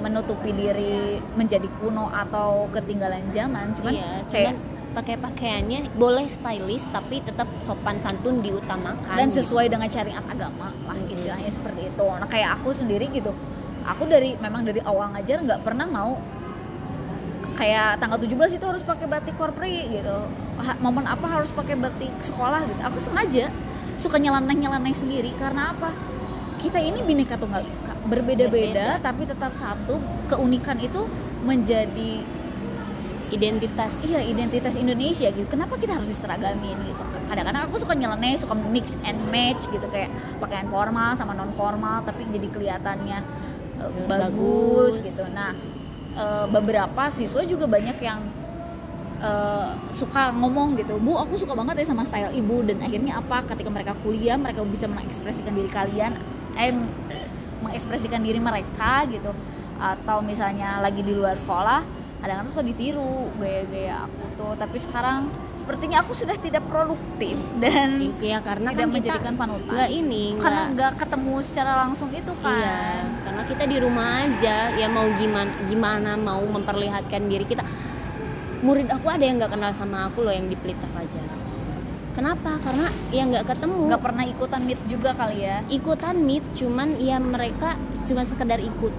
menutupi 0.02 0.50
diri 0.50 1.22
menjadi 1.38 1.70
kuno 1.78 2.10
atau 2.10 2.66
ketinggalan 2.74 3.22
zaman 3.30 3.70
cuman 3.78 3.92
iya, 3.94 4.10
kayak 4.28 4.58
cuman 4.58 4.72
pakai 4.92 5.16
pakaiannya 5.16 5.88
boleh 5.96 6.28
stylish 6.28 6.84
tapi 6.92 7.24
tetap 7.24 7.48
sopan 7.64 7.96
santun 7.96 8.44
diutamakan. 8.44 9.16
Dan 9.16 9.32
gitu. 9.32 9.40
sesuai 9.40 9.72
dengan 9.72 9.88
syariat 9.88 10.20
agama 10.28 10.68
lah 10.84 10.98
istilahnya 11.08 11.48
seperti 11.48 11.88
itu. 11.88 12.06
Nah 12.06 12.28
kayak 12.28 12.60
aku 12.60 12.76
sendiri 12.76 13.08
gitu 13.08 13.32
aku 13.82 14.06
dari 14.06 14.38
memang 14.38 14.62
dari 14.62 14.78
awal 14.84 15.10
ngajar 15.16 15.42
nggak 15.42 15.60
pernah 15.66 15.86
mau 15.86 16.18
kayak 17.58 18.00
tanggal 18.00 18.18
17 18.18 18.58
itu 18.58 18.64
harus 18.64 18.82
pakai 18.82 19.06
batik 19.06 19.34
korpri 19.36 19.90
gitu. 19.90 20.16
Ha- 20.62 20.78
momen 20.80 21.04
apa 21.08 21.26
harus 21.28 21.50
pakai 21.52 21.76
batik 21.76 22.12
sekolah 22.22 22.64
gitu. 22.68 22.80
Aku 22.86 22.98
sengaja 23.00 23.48
suka 24.00 24.16
nyeleneh 24.18 24.56
nyeleneh 24.56 24.94
sendiri 24.94 25.30
karena 25.36 25.74
apa? 25.74 25.92
Kita 26.62 26.78
ini 26.78 27.02
bineka 27.02 27.34
tunggal 27.34 27.66
ika 27.66 27.81
berbeda-beda 28.06 28.98
Berbeda. 28.98 29.04
tapi 29.04 29.22
tetap 29.28 29.52
satu 29.54 30.02
keunikan 30.26 30.78
itu 30.82 31.06
menjadi 31.46 32.22
identitas 33.32 34.04
iya 34.04 34.20
identitas 34.20 34.76
Indonesia 34.76 35.32
gitu 35.32 35.48
kenapa 35.48 35.80
kita 35.80 35.96
harus 35.96 36.08
diseragamin 36.12 36.76
gitu 36.84 37.02
kadang-kadang 37.26 37.64
aku 37.64 37.80
suka 37.80 37.96
nyeleneh 37.96 38.36
suka 38.36 38.52
mix 38.52 38.92
and 39.08 39.18
match 39.32 39.64
gitu 39.72 39.86
kayak 39.88 40.12
pakaian 40.36 40.68
formal 40.68 41.16
sama 41.16 41.32
non 41.32 41.50
formal 41.56 42.04
tapi 42.04 42.28
jadi 42.28 42.48
kelihatannya 42.52 43.18
uh, 43.80 43.90
bagus. 44.04 45.00
bagus. 45.00 45.06
gitu 45.08 45.24
nah 45.32 45.56
uh, 46.14 46.46
beberapa 46.52 47.08
siswa 47.08 47.40
juga 47.48 47.64
banyak 47.64 47.96
yang 48.04 48.20
uh, 49.24 49.80
suka 49.88 50.28
ngomong 50.36 50.76
gitu 50.76 51.00
bu 51.00 51.16
aku 51.16 51.40
suka 51.40 51.56
banget 51.56 51.80
ya 51.82 51.86
sama 51.88 52.04
style 52.04 52.36
ibu 52.36 52.60
dan 52.68 52.84
akhirnya 52.84 53.16
apa 53.16 53.48
ketika 53.48 53.70
mereka 53.72 53.92
kuliah 54.04 54.36
mereka 54.36 54.60
bisa 54.68 54.84
mengekspresikan 54.84 55.56
diri 55.56 55.72
kalian 55.72 56.20
eh 56.60 56.76
mengekspresikan 57.62 58.20
diri 58.20 58.42
mereka 58.42 59.06
gitu 59.06 59.30
atau 59.78 60.18
misalnya 60.22 60.78
lagi 60.78 61.02
di 61.02 61.10
luar 61.14 61.34
sekolah 61.34 62.02
kadang-kadang 62.22 62.50
suka 62.54 62.62
ditiru 62.62 63.34
gaya-gaya 63.34 64.06
aku 64.06 64.22
tuh 64.38 64.52
tapi 64.54 64.78
sekarang 64.78 65.26
sepertinya 65.58 66.06
aku 66.06 66.14
sudah 66.14 66.38
tidak 66.38 66.62
produktif 66.70 67.34
dan 67.62 68.14
Iya 68.22 68.38
karena 68.38 68.70
tidak 68.70 68.78
kan 68.78 68.86
kita 68.86 68.94
menjadikan 68.94 69.34
panutan 69.34 69.74
nggak 69.74 69.90
ini 69.90 70.24
karena 70.38 70.46
nggak 70.46 70.66
nggak 70.70 70.92
ketemu 71.02 71.34
secara 71.42 71.72
langsung 71.82 72.10
itu 72.14 72.32
kan 72.38 72.54
Iya, 72.54 72.78
karena 73.26 73.42
kita 73.42 73.64
di 73.66 73.76
rumah 73.82 74.06
aja 74.22 74.56
ya 74.70 74.86
mau 74.86 75.06
gimana 75.18 75.50
gimana 75.66 76.10
mau 76.14 76.42
memperlihatkan 76.46 77.26
diri 77.26 77.42
kita. 77.42 77.66
Murid 78.62 78.86
aku 78.94 79.10
ada 79.10 79.26
yang 79.26 79.42
nggak 79.42 79.58
kenal 79.58 79.74
sama 79.74 80.06
aku 80.06 80.22
loh 80.22 80.30
yang 80.30 80.46
di 80.46 80.54
Pelita 80.54 80.86
Fajar. 80.94 81.26
Kenapa? 82.12 82.60
Karena 82.60 82.86
ya 83.08 83.22
nggak 83.24 83.44
ketemu. 83.46 83.88
nggak 83.88 84.02
pernah 84.02 84.24
ikutan 84.24 84.60
meet 84.62 84.80
juga 84.84 85.10
kali 85.12 85.38
ya 85.40 85.56
ikutan 85.66 86.16
meet, 86.18 86.44
cuman 86.52 86.88
ya 86.98 87.16
mereka 87.16 87.74
cuma 88.02 88.22
sekedar 88.22 88.58
ikut, 88.58 88.92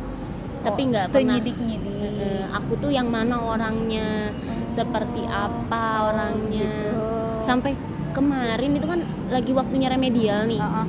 tapi 0.62 0.82
Oh, 0.82 0.90
nggak 0.90 1.06
pernah. 1.12 1.38
nyidik 1.38 1.58
nyidik 1.58 1.92
Eh, 2.16 2.46
aku 2.48 2.74
tuh 2.78 2.90
yang 2.90 3.08
mana 3.08 3.38
orangnya, 3.38 4.32
seperti 4.68 5.24
apa 5.26 6.10
orangnya. 6.10 6.72
gitu. 6.90 7.42
Sampai 7.42 7.76
kemarin 8.12 8.72
itu 8.72 8.86
kan 8.86 9.00
lagi 9.28 9.52
waktunya 9.52 9.88
remedial 9.88 10.46
nih. 10.46 10.60
Heeh. 10.60 10.86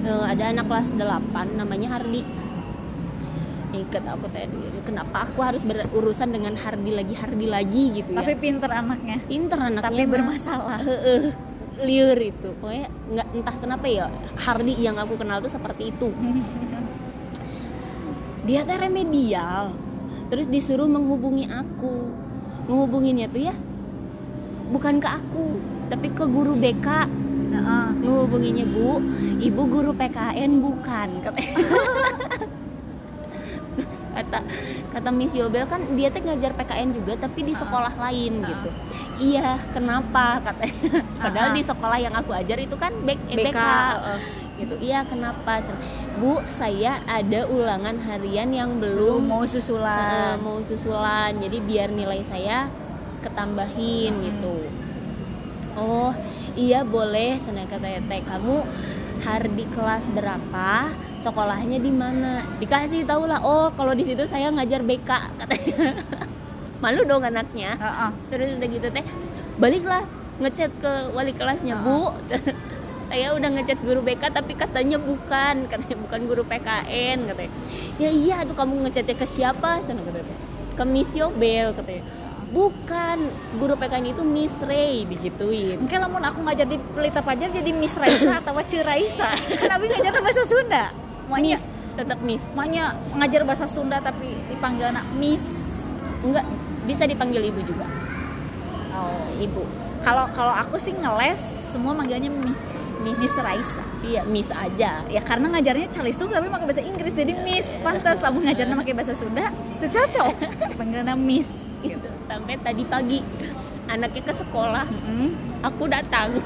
Eh, 0.00 0.24
ada 0.26 0.44
anak 0.48 0.66
kelas 0.66 0.88
8 0.92 1.54
namanya 1.54 1.88
Hardi 1.92 2.22
ikut 3.72 4.04
aku 4.04 4.26
dulu, 4.32 4.80
kenapa 4.86 5.28
aku 5.28 5.40
harus 5.44 5.62
berurusan 5.64 6.32
dengan 6.32 6.56
Hardi 6.56 6.92
lagi 6.92 7.12
Hardi 7.12 7.46
lagi 7.46 7.84
gitu 8.00 8.16
tapi 8.16 8.32
ya 8.32 8.38
pinter 8.40 8.70
anaknya. 8.72 9.16
Pinter 9.28 9.58
anaknya 9.60 9.84
tapi 9.84 10.02
mah. 10.04 10.10
bermasalah. 10.16 10.80
Liur 11.78 12.18
itu. 12.18 12.48
Pokoknya 12.58 12.88
nggak 12.88 13.28
entah 13.36 13.56
kenapa 13.60 13.86
ya 13.86 14.06
Hardi 14.40 14.72
yang 14.80 14.96
aku 14.96 15.20
kenal 15.20 15.44
tuh 15.44 15.52
seperti 15.52 15.92
itu. 15.92 16.08
Dia 18.48 18.64
teh 18.64 18.80
remedial 18.80 19.76
terus 20.32 20.48
disuruh 20.48 20.88
menghubungi 20.88 21.44
aku. 21.48 22.08
Menghubunginya 22.68 23.28
tuh 23.28 23.48
ya 23.48 23.54
bukan 24.68 25.00
ke 25.00 25.08
aku 25.08 25.56
tapi 25.88 26.12
ke 26.12 26.24
guru 26.28 26.52
BK 26.52 26.88
Heeh. 27.48 27.86
menghubunginya 28.04 28.68
bu 28.68 29.00
ibu 29.40 29.62
guru 29.64 29.96
PKN 29.96 30.60
bukan 30.60 31.08
kata 34.18 34.42
kata 34.90 35.08
Miss 35.14 35.30
Yobel 35.32 35.62
kan 35.70 35.78
dia 35.94 36.10
teh 36.10 36.18
ngajar 36.18 36.58
PKN 36.58 36.90
juga 36.90 37.14
tapi 37.14 37.46
di 37.46 37.54
sekolah 37.54 37.94
lain 37.94 38.42
gitu. 38.42 38.70
Iya 39.18 39.62
kenapa? 39.70 40.42
Katanya. 40.42 41.06
Padahal 41.22 41.48
Ah. 41.50 41.54
di 41.54 41.62
sekolah 41.62 41.98
yang 42.02 42.14
aku 42.18 42.34
ajar 42.34 42.58
itu 42.58 42.74
kan 42.74 42.90
BK, 43.06 43.22
eh, 43.30 43.36
BK, 43.38 43.46
BK. 43.46 43.58
heeh. 43.62 44.20
gitu. 44.58 44.74
Iya 44.82 45.06
kenapa? 45.06 45.62
Bu 46.18 46.42
saya 46.50 46.98
ada 47.06 47.46
ulangan 47.46 47.94
harian 48.02 48.50
yang 48.50 48.82
belum 48.82 49.22
belum 49.22 49.30
mau 49.30 49.46
susulan. 49.46 50.34
Mau 50.42 50.58
susulan. 50.66 51.30
Jadi 51.38 51.62
biar 51.62 51.94
nilai 51.94 52.18
saya 52.26 52.66
ketambahin 53.22 54.18
gitu. 54.18 54.66
Oh 55.78 56.10
iya 56.58 56.82
boleh 56.82 57.38
sana 57.38 57.62
kata 57.70 58.02
teh 58.02 58.22
kamu 58.26 58.66
hari 59.22 59.50
di 59.54 59.66
kelas 59.70 60.10
berapa 60.10 60.90
sekolahnya 61.28 61.78
di 61.78 61.92
mana? 61.92 62.40
Dikasih 62.56 63.04
tahu 63.04 63.28
lah 63.28 63.44
oh 63.44 63.68
kalau 63.76 63.92
di 63.92 64.08
situ 64.08 64.24
saya 64.24 64.48
ngajar 64.48 64.80
BK 64.80 65.10
katanya. 65.44 65.92
Malu 66.82 67.04
dong 67.04 67.22
anaknya. 67.26 67.76
Heeh. 67.76 68.10
terus 68.32 68.48
udah 68.56 68.68
gitu 68.72 68.88
teh 68.88 69.04
baliklah 69.60 70.02
ngechat 70.38 70.70
ke 70.78 70.92
wali 71.10 71.34
kelasnya 71.34 71.74
bu 71.82 72.14
saya 73.08 73.34
udah 73.34 73.50
ngechat 73.58 73.82
guru 73.82 74.00
BK 74.00 74.32
tapi 74.32 74.56
katanya 74.56 74.96
bukan. 74.96 75.64
Katanya 75.72 75.96
bukan 76.00 76.20
guru 76.28 76.42
PKN 76.44 77.28
katanya. 77.28 77.52
Ya 77.96 78.08
iya 78.12 78.36
tuh 78.44 78.56
kamu 78.56 78.88
ngechatnya 78.88 79.16
ke 79.16 79.26
siapa? 79.28 79.80
Sana 79.84 80.04
katanya. 80.04 80.36
Ke 80.76 80.84
Miss 80.84 81.10
Yobel 81.16 81.72
katanya. 81.72 82.04
Bukan 82.48 83.28
guru 83.60 83.76
PKN 83.76 84.12
itu 84.12 84.22
Miss 84.24 84.56
Ray 84.60 85.08
digituin. 85.08 85.80
Mungkin 85.80 85.98
lamun 86.04 86.24
aku 86.24 86.40
ngajar 86.44 86.68
di 86.68 86.76
Pelita 86.92 87.24
Pajar 87.24 87.48
jadi 87.48 87.72
Miss 87.72 87.96
Raisa 87.96 88.44
atau 88.44 88.56
Ci 88.64 88.80
Raisa 88.84 89.32
kan 89.56 89.72
abi 89.72 89.88
ngajar 89.88 90.12
bahasa 90.20 90.44
Sunda 90.44 91.07
Miss. 91.28 91.34
Makanya 91.36 91.58
tetap 91.98 92.18
Miss. 92.24 92.44
Makanya 92.56 92.84
ngajar 93.20 93.42
bahasa 93.44 93.64
Sunda 93.68 94.00
tapi 94.00 94.32
dipanggil 94.48 94.88
anak 94.88 95.04
Miss. 95.20 95.44
Enggak 96.24 96.48
bisa 96.88 97.04
dipanggil 97.04 97.44
ibu 97.52 97.60
juga. 97.62 97.84
Oh 98.96 99.28
ibu. 99.36 99.62
Kalau 100.02 100.24
kalau 100.32 100.54
aku 100.56 100.80
sih 100.80 100.96
ngeles 100.96 101.40
semua 101.68 101.92
manggilnya 101.92 102.32
Miss. 102.32 102.60
Miss, 102.98 103.18
Miss 103.20 103.34
Raisa. 103.36 103.84
Iya 104.02 104.22
Miss 104.24 104.48
aja. 104.50 105.04
Ya 105.06 105.20
karena 105.22 105.52
ngajarnya 105.52 105.92
calistung 105.92 106.32
tapi 106.32 106.48
pakai 106.48 106.66
bahasa 106.66 106.82
Inggris 106.82 107.12
jadi 107.12 107.36
Miss. 107.44 107.68
Pantas 107.84 108.24
lamun 108.24 108.48
ngajarnya 108.48 108.74
pakai 108.80 108.94
bahasa 108.96 109.12
Sunda 109.12 109.52
itu 109.78 109.86
cocok. 109.92 110.32
Panggilnya 110.80 111.14
Miss. 111.14 111.52
Gitu 111.84 112.08
sampai 112.26 112.56
tadi 112.58 112.82
pagi. 112.88 113.20
Anaknya 113.88 114.22
ke 114.24 114.34
sekolah. 114.36 114.84
Mm-mm. 114.84 115.30
aku 115.64 115.88
datang. 115.88 116.36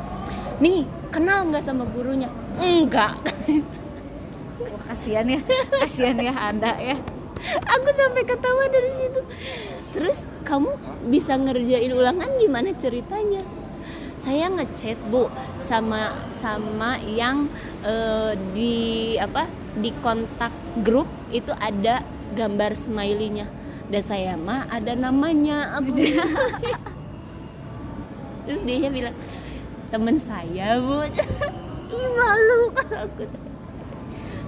Nih 0.64 0.88
kenal 1.12 1.48
nggak 1.48 1.64
sama 1.64 1.84
gurunya? 1.88 2.28
Enggak 2.56 3.16
Wah, 4.56 4.80
kasihan 4.88 5.26
ya. 5.28 5.40
Kasihan 5.84 6.16
ya 6.16 6.32
anda 6.32 6.72
ya. 6.80 6.96
Aku 7.76 7.88
sampai 7.92 8.24
ketawa 8.24 8.64
dari 8.72 8.88
situ. 8.96 9.20
Terus 9.92 10.24
kamu 10.48 10.72
bisa 11.12 11.36
ngerjain 11.36 11.92
ulangan 11.92 12.40
gimana 12.40 12.72
ceritanya? 12.72 13.44
Saya 14.16 14.48
ngechat 14.48 14.96
bu 15.12 15.28
sama 15.60 16.32
sama 16.32 16.96
yang 17.04 17.52
eh, 17.84 18.32
di 18.56 19.14
apa 19.20 19.44
di 19.76 19.92
kontak 20.00 20.50
grup 20.80 21.06
itu 21.28 21.52
ada 21.60 22.00
gambar 22.32 22.72
smiley-nya. 22.72 23.46
Dan 23.92 24.02
saya 24.02 24.34
mah 24.34 24.66
ada 24.72 24.96
namanya 24.96 25.78
aku 25.78 25.94
terus 28.46 28.62
dia 28.64 28.88
bilang 28.88 29.14
temen 29.92 30.16
saya 30.16 30.80
bu. 30.80 31.04
Ih, 31.92 32.08
malu 32.18 32.72
kan 32.72 33.06
aku 33.06 33.45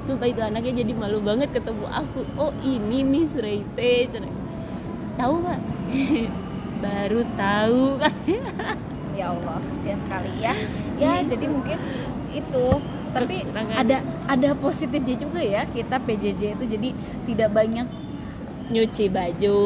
Sumpah 0.08 0.24
itu 0.24 0.40
anaknya 0.40 0.80
jadi 0.80 0.92
malu 0.96 1.20
banget 1.20 1.52
ketemu 1.52 1.84
aku. 1.92 2.24
Oh 2.40 2.48
ini 2.64 3.04
Miss 3.04 3.36
Reite. 3.36 4.08
Tahu 5.20 5.34
pak? 5.44 5.60
Baru 6.84 7.20
tahu. 7.36 7.84
Ya 9.18 9.34
Allah 9.34 9.58
kasihan 9.66 9.98
sekali 9.98 10.30
ya. 10.38 10.54
Ya 10.94 11.18
jadi 11.26 11.50
mungkin 11.50 11.74
itu. 12.30 12.66
Tapi 13.10 13.42
ada 13.74 13.98
ada 14.30 14.50
positifnya 14.54 15.18
juga 15.18 15.42
ya. 15.42 15.66
Kita 15.66 15.98
PJJ 15.98 16.54
itu 16.54 16.64
jadi 16.64 16.94
tidak 17.26 17.50
banyak 17.50 17.84
Nyuci 18.70 19.10
baju. 19.10 19.58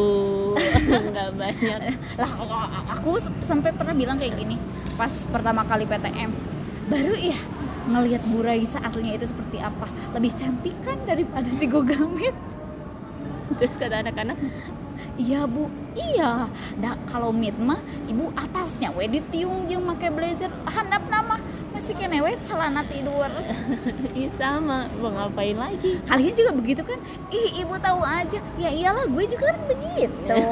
Nggak 1.13 1.31
banyak. 1.37 1.79
lah 2.17 2.33
aku 2.97 3.21
sampai 3.45 3.77
pernah 3.77 3.93
bilang 3.93 4.17
kayak 4.17 4.41
gini. 4.41 4.57
Pas 4.97 5.13
pertama 5.29 5.69
kali 5.69 5.85
PTM 5.85 6.33
baru 6.89 7.15
ya 7.15 7.39
ngelihat 7.89 8.23
Bu 8.31 8.43
Raisa 8.43 8.79
aslinya 8.83 9.19
itu 9.19 9.27
seperti 9.31 9.59
apa? 9.59 9.87
Lebih 10.15 10.33
cantik 10.37 10.75
kan 10.87 10.99
daripada 11.07 11.49
di 11.49 11.67
Google 11.67 12.07
Meet? 12.11 12.37
Terus 13.59 13.77
kata 13.77 14.01
anak-anak, 14.01 14.39
iya 15.21 15.45
Bu. 15.45 15.69
Iya. 15.93 16.49
Dah 16.81 16.97
kalau 17.11 17.31
Meet 17.35 17.57
mah 17.61 17.81
ibu 18.09 18.33
atasnya 18.33 18.89
we 18.97 19.05
ditiung 19.09 19.69
jeung 19.69 19.85
make 19.85 20.09
blazer 20.09 20.49
handap 20.65 21.05
nama. 21.13 21.37
Masih 21.73 21.97
kene 21.97 22.21
we 22.21 22.33
celana 22.45 22.85
tidur. 22.85 23.29
Ih 24.19 24.29
sama, 24.33 24.89
mau 25.01 25.09
ngapain 25.13 25.57
lagi? 25.57 25.97
kalian 26.05 26.33
juga 26.37 26.53
begitu 26.53 26.83
kan? 26.85 27.01
Ih 27.33 27.65
ibu 27.65 27.77
tahu 27.81 28.01
aja. 28.05 28.41
Ya 28.61 28.69
iyalah 28.69 29.09
gue 29.09 29.25
juga 29.29 29.53
kan 29.53 29.61
begitu. 29.69 30.37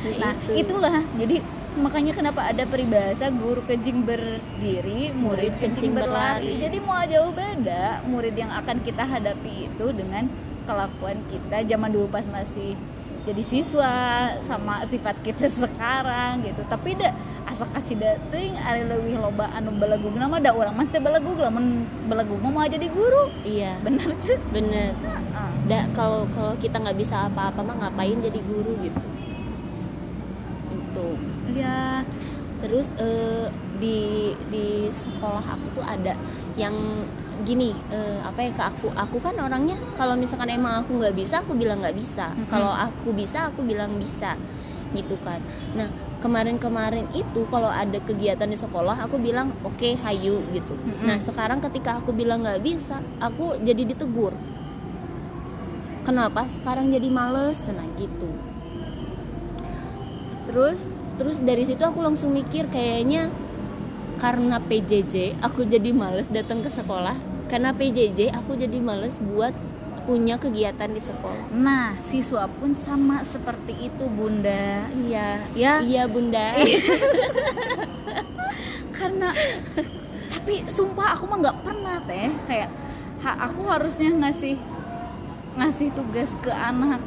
Nah 0.00 0.32
Itu. 0.48 0.64
itulah. 0.64 1.04
Jadi 1.20 1.44
makanya 1.80 2.12
kenapa 2.12 2.44
ada 2.44 2.68
peribahasa 2.68 3.32
guru 3.32 3.64
kencing 3.64 4.04
berdiri 4.04 5.10
murid 5.16 5.56
kencing 5.58 5.96
berlari. 5.96 6.60
jadi 6.60 6.76
mau 6.84 7.00
jauh 7.08 7.32
beda 7.32 8.04
murid 8.04 8.36
yang 8.36 8.52
akan 8.52 8.84
kita 8.84 9.02
hadapi 9.02 9.72
itu 9.72 9.86
dengan 9.96 10.28
kelakuan 10.68 11.18
kita 11.32 11.64
zaman 11.64 11.90
dulu 11.90 12.06
pas 12.06 12.28
masih 12.28 12.76
jadi 13.20 13.42
siswa 13.44 13.92
sama 14.40 14.80
sifat 14.88 15.20
kita 15.20 15.46
sekarang 15.62 16.40
gitu. 16.44 16.64
Tapi 16.64 16.96
da 16.96 17.12
asa 17.44 17.68
kasih 17.68 18.00
dating 18.00 18.56
ari 18.56 18.86
leuwih 18.88 19.20
loba 19.20 19.50
anu 19.52 19.76
belagug 19.76 20.16
nama 20.16 20.40
da 20.40 20.56
urang 20.56 20.76
mah 20.76 20.86
teu 20.88 21.02
belagug 21.02 21.36
lamun 21.36 21.84
belagug 22.08 22.40
mah 22.40 22.52
mau 22.52 22.64
jadi 22.64 22.88
guru. 22.88 23.28
Iya, 23.44 23.76
bener 23.84 24.08
tuh 24.24 24.40
bener. 24.54 24.96
Da 25.68 25.84
kalau 25.92 26.24
kalau 26.32 26.56
kita 26.56 26.80
nggak 26.80 26.96
bisa 26.96 27.28
apa-apa 27.28 27.60
mah 27.60 27.76
ngapain 27.86 28.18
jadi 28.24 28.40
guru 28.40 28.72
gitu. 28.80 29.06
Itu. 30.70 31.08
ya 31.50 32.06
terus 32.60 32.92
eh, 33.00 33.48
di 33.80 34.30
di 34.52 34.92
sekolah 34.92 35.44
aku 35.56 35.80
tuh 35.80 35.84
ada 35.84 36.12
yang 36.54 36.76
gini 37.40 37.72
eh, 37.88 38.20
apa 38.20 38.44
ya 38.44 38.52
ke 38.52 38.62
aku 38.62 38.86
aku 38.92 39.16
kan 39.24 39.32
orangnya 39.40 39.80
kalau 39.96 40.12
misalkan 40.12 40.52
emang 40.52 40.84
aku 40.84 41.00
nggak 41.00 41.16
bisa 41.16 41.40
aku 41.40 41.56
bilang 41.56 41.80
nggak 41.80 41.96
bisa. 41.96 42.36
Mm-mm. 42.36 42.52
kalau 42.52 42.68
aku 42.68 43.16
bisa 43.16 43.48
aku 43.48 43.64
bilang 43.64 43.96
bisa 43.96 44.36
gitu 44.92 45.16
kan. 45.24 45.40
Nah 45.72 45.88
kemarin-kemarin 46.20 47.08
itu 47.16 47.46
kalau 47.48 47.70
ada 47.72 47.96
kegiatan 48.02 48.44
di 48.44 48.58
sekolah 48.58 48.98
aku 49.00 49.16
bilang 49.16 49.56
oke 49.64 49.96
hayu 50.04 50.44
gitu. 50.52 50.76
Mm-mm. 50.76 51.08
nah 51.08 51.16
sekarang 51.16 51.64
ketika 51.64 52.04
aku 52.04 52.12
bilang 52.12 52.44
nggak 52.44 52.60
bisa 52.60 53.00
aku 53.22 53.56
jadi 53.64 53.88
ditegur. 53.88 54.36
Kenapa? 56.04 56.44
Sekarang 56.48 56.92
jadi 56.92 57.08
males. 57.08 57.60
Nah 57.72 57.88
gitu. 57.96 58.28
Terus 60.50 60.82
terus 61.20 61.36
dari 61.44 61.68
situ 61.68 61.84
aku 61.84 62.00
langsung 62.00 62.32
mikir 62.32 62.72
kayaknya 62.72 63.28
karena 64.16 64.56
PJJ 64.56 65.36
aku 65.44 65.68
jadi 65.68 65.92
males 65.92 66.32
datang 66.32 66.64
ke 66.64 66.72
sekolah. 66.72 67.16
Karena 67.52 67.76
PJJ 67.76 68.32
aku 68.32 68.56
jadi 68.56 68.80
males 68.80 69.20
buat 69.20 69.52
punya 70.08 70.40
kegiatan 70.40 70.88
di 70.88 71.02
sekolah. 71.02 71.52
Nah, 71.52 72.00
siswa 72.00 72.48
pun 72.48 72.72
sama 72.72 73.20
seperti 73.20 73.92
itu, 73.92 74.08
Bunda. 74.08 74.88
iya. 74.96 75.44
Ya, 75.52 75.84
iya 75.84 76.08
bunda. 76.08 76.56
Karena 78.96 79.36
tapi 80.30 80.64
sumpah 80.68 81.16
aku 81.16 81.28
mah 81.28 81.38
nggak 81.40 81.58
pernah 81.60 81.96
teh. 82.04 82.32
Kayak 82.48 82.70
ha, 83.20 83.50
aku 83.50 83.68
harusnya 83.68 84.08
ngasih 84.08 84.56
ngasih 85.58 85.92
tugas 85.92 86.32
ke 86.40 86.52
anak 86.52 87.02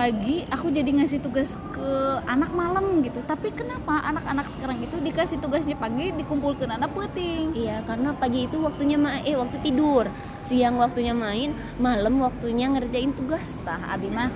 pagi 0.00 0.48
aku 0.48 0.72
jadi 0.72 0.96
ngasih 0.96 1.20
tugas 1.20 1.60
ke 1.76 1.92
anak 2.24 2.56
malam 2.56 3.04
gitu 3.04 3.20
tapi 3.20 3.52
kenapa 3.52 4.00
anak-anak 4.08 4.48
sekarang 4.48 4.80
itu 4.80 4.96
dikasih 4.96 5.36
tugasnya 5.44 5.76
pagi 5.76 6.08
dikumpulkan 6.16 6.72
anak 6.72 6.88
peting 6.96 7.52
Iya, 7.52 7.84
karena 7.84 8.16
pagi 8.16 8.48
itu 8.48 8.56
waktunya 8.64 8.96
ma 8.96 9.20
eh 9.20 9.36
waktu 9.36 9.60
tidur, 9.60 10.08
siang 10.40 10.80
waktunya 10.80 11.12
main, 11.12 11.52
malam 11.76 12.16
waktunya 12.24 12.72
ngerjain 12.72 13.12
tugas. 13.12 13.44
tah 13.60 13.76
abi 13.92 14.08
mah 14.08 14.32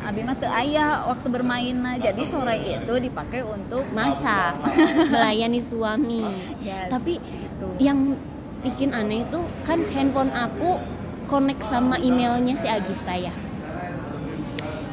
abi 0.00 0.20
mah 0.24 0.36
teu 0.40 0.48
aya 0.48 1.04
waktu 1.12 1.28
bermain 1.28 1.76
nah 1.76 2.00
jadi 2.00 2.24
sore 2.24 2.56
itu 2.56 2.94
dipakai 3.04 3.44
untuk 3.44 3.84
Masak, 3.92 4.56
melayani 5.12 5.60
suami. 5.68 6.24
Yes, 6.64 6.88
Tapi 6.88 7.20
gitu. 7.20 7.68
yang 7.84 8.16
bikin 8.64 8.96
aneh 8.96 9.28
itu 9.28 9.44
kan 9.68 9.84
handphone 9.92 10.32
aku 10.32 10.80
connect 11.28 11.60
sama 11.68 12.00
emailnya 12.00 12.56
si 12.56 12.64
Agista 12.64 13.12
ya. 13.12 13.51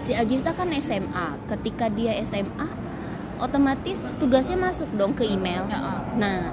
Si 0.10 0.18
Agista 0.18 0.50
kan 0.58 0.74
SMA. 0.82 1.38
Ketika 1.46 1.86
dia 1.94 2.18
SMA, 2.26 2.66
otomatis 3.38 4.02
tugasnya 4.18 4.58
masuk 4.58 4.90
dong 4.98 5.14
ke 5.14 5.22
email. 5.22 5.70
Nah, 6.18 6.50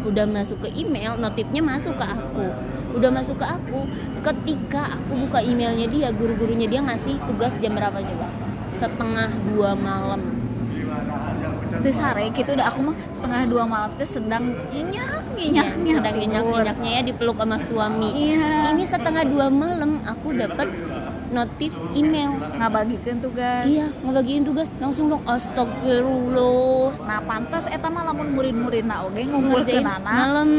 udah 0.00 0.24
masuk 0.24 0.64
ke 0.64 0.72
email, 0.72 1.20
notifnya 1.20 1.60
masuk 1.60 2.00
ke 2.00 2.08
aku. 2.08 2.48
Udah 2.96 3.12
masuk 3.12 3.36
ke 3.36 3.44
aku, 3.44 3.84
ketika 4.24 4.96
aku 4.96 5.28
buka 5.28 5.44
emailnya 5.44 5.92
dia, 5.92 6.08
guru-gurunya 6.08 6.64
dia 6.64 6.80
ngasih 6.80 7.20
tugas 7.28 7.52
jam 7.60 7.76
berapa 7.76 8.00
coba? 8.00 8.32
Setengah 8.72 9.28
dua 9.52 9.76
malam. 9.76 10.40
itu 11.78 11.90
sare 11.92 12.32
gitu 12.32 12.56
udah 12.56 12.74
aku 12.74 12.90
mah 12.90 12.96
setengah 13.12 13.44
dua 13.46 13.68
malam 13.68 13.90
tuh 13.94 14.08
sedang 14.08 14.56
nyenyak 14.72 15.20
nyenyaknya 15.36 15.92
sedang 16.00 16.16
nyenyak-nyenyaknya 16.16 16.90
ya 16.90 17.02
dipeluk 17.04 17.38
sama 17.38 17.60
suami. 17.60 18.10
Iya. 18.16 18.72
Ini 18.72 18.84
setengah 18.88 19.24
dua 19.28 19.46
malam 19.52 20.00
aku 20.02 20.34
dapat 20.34 20.66
notif 21.28 21.70
email. 21.92 22.32
ngabagikan 22.54 23.16
tugas 23.18 23.64
Iya, 23.64 23.92
ngebagiin 24.00 24.42
tugas 24.42 24.68
langsung 24.76 25.08
dong 25.08 25.22
astagfirullah. 25.24 26.96
nah 27.00 27.20
pantas 27.20 27.64
eta 27.66 27.86
mah 27.86 28.04
lamun 28.04 28.32
murid-murid 28.32 28.82
na 28.82 29.02
oge 29.02 29.22
ngumpulkeun 29.22 29.78
Ngerjain 29.78 29.86
anak 29.86 30.02
malam. 30.02 30.50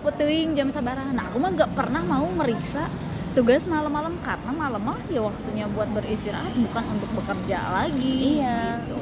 peteuing 0.00 0.54
jam 0.54 0.68
sabaraha 0.68 1.10
nah 1.10 1.24
aku 1.24 1.36
mah 1.36 1.50
nggak 1.52 1.70
pernah 1.72 2.02
mau 2.02 2.26
meriksa 2.30 2.86
tugas 3.32 3.64
malam-malam 3.64 4.14
karena 4.18 4.50
malam 4.50 4.80
mah 4.80 4.98
ya 5.06 5.20
waktunya 5.20 5.66
buat 5.68 5.86
beristirahat 5.88 6.54
bukan 6.56 6.84
untuk 6.90 7.10
bekerja 7.14 7.58
lagi 7.72 8.40
Iya. 8.40 8.80
gitu. 8.80 8.98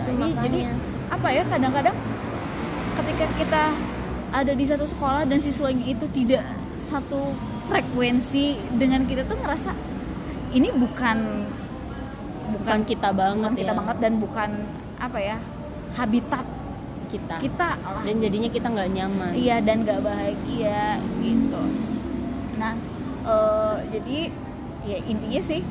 Itu 0.00 0.10
jadi, 0.12 0.28
jadi 0.40 0.60
apa 1.08 1.28
ya 1.28 1.42
kadang-kadang 1.44 1.96
ketika 2.96 3.26
kita 3.36 3.62
ada 4.30 4.52
di 4.52 4.62
satu 4.62 4.86
sekolah 4.86 5.24
dan 5.24 5.38
siswanya 5.38 5.82
itu 5.84 6.06
tidak 6.08 6.46
satu 6.78 7.34
frekuensi 7.66 8.54
dengan 8.72 9.02
kita 9.02 9.22
tuh 9.24 9.34
ngerasa 9.36 9.70
ini 10.50 10.68
bukan 10.72 11.18
Bukan 12.50 12.82
kita 12.82 13.14
banget 13.14 13.46
bukan 13.46 13.54
kita 13.56 13.70
ya. 13.70 13.78
banget 13.78 13.96
dan 14.00 14.12
bukan 14.18 14.50
apa 14.98 15.18
ya 15.18 15.36
habitat 15.92 16.42
kita. 17.06 17.38
kita 17.38 17.68
lah 17.76 18.02
Dan 18.02 18.18
jadinya 18.18 18.46
kita 18.48 18.66
nggak 18.68 18.90
nyaman. 18.90 19.32
iya 19.32 19.56
dan 19.58 19.82
gak 19.82 20.02
bahagia 20.02 20.98
gitu 21.18 21.62
nah 22.56 22.74
eh, 23.22 23.76
jadi 23.88 24.18
ya 24.82 24.98
intinya 25.04 25.40
sih 25.40 25.62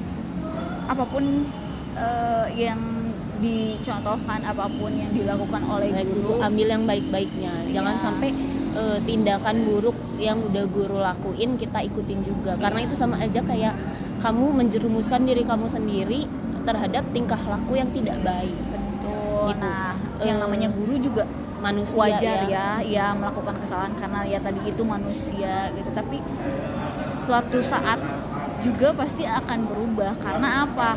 apa 0.85 1.03
pun 1.03 1.43
eh, 1.93 2.47
yang 2.55 2.79
dicontohkan 3.39 4.39
apa 4.41 4.65
pun 4.69 4.91
yang 4.91 5.11
dilakukan 5.11 5.61
oleh 5.65 5.91
Baik 5.93 6.07
guru 6.09 6.19
guru 6.29 6.41
ambil 6.41 6.67
yang 6.69 6.83
baik-baiknya. 6.83 7.53
Jangan 7.69 7.93
Iya. 7.93 8.01
sampai 8.01 8.29
eh, 8.73 8.99
tindakan 9.01 9.55
buruk 9.63 9.95
yang 10.17 10.39
udah 10.41 10.65
guru 10.65 10.97
lakuin 10.97 11.55
kita 11.55 11.79
ikutin 11.81 12.19
juga. 12.21 12.55
Karena 12.55 12.83
itu 12.83 12.95
sama 12.95 13.15
aja 13.15 13.39
kayak 13.41 13.75
kamu 14.19 14.45
menjerumuskan 14.63 15.23
diri 15.23 15.43
kamu 15.47 15.67
sendiri 15.71 16.27
terhadap 16.67 17.03
tingkah 17.15 17.39
laku 17.47 17.79
yang 17.79 17.89
tidak 17.95 18.19
baik. 18.21 18.53
betul 18.53 18.89
Gitu. 19.49 19.59
nah 19.63 19.95
yang 20.19 20.37
Eh, 20.37 20.41
namanya 20.43 20.67
guru 20.69 20.99
juga 20.99 21.23
Manusia 21.59 21.99
wajar 21.99 22.47
ya. 22.47 22.79
ya 22.79 22.87
ya 22.87 23.05
melakukan 23.11 23.59
kesalahan 23.59 23.91
karena 23.99 24.23
ya 24.23 24.39
tadi 24.39 24.63
itu 24.63 24.79
manusia 24.83 25.67
gitu 25.75 25.91
tapi 25.91 26.23
suatu 26.79 27.59
saat 27.59 27.99
juga 28.63 28.95
pasti 28.95 29.27
akan 29.27 29.67
berubah 29.67 30.15
karena 30.23 30.63
apa 30.63 30.95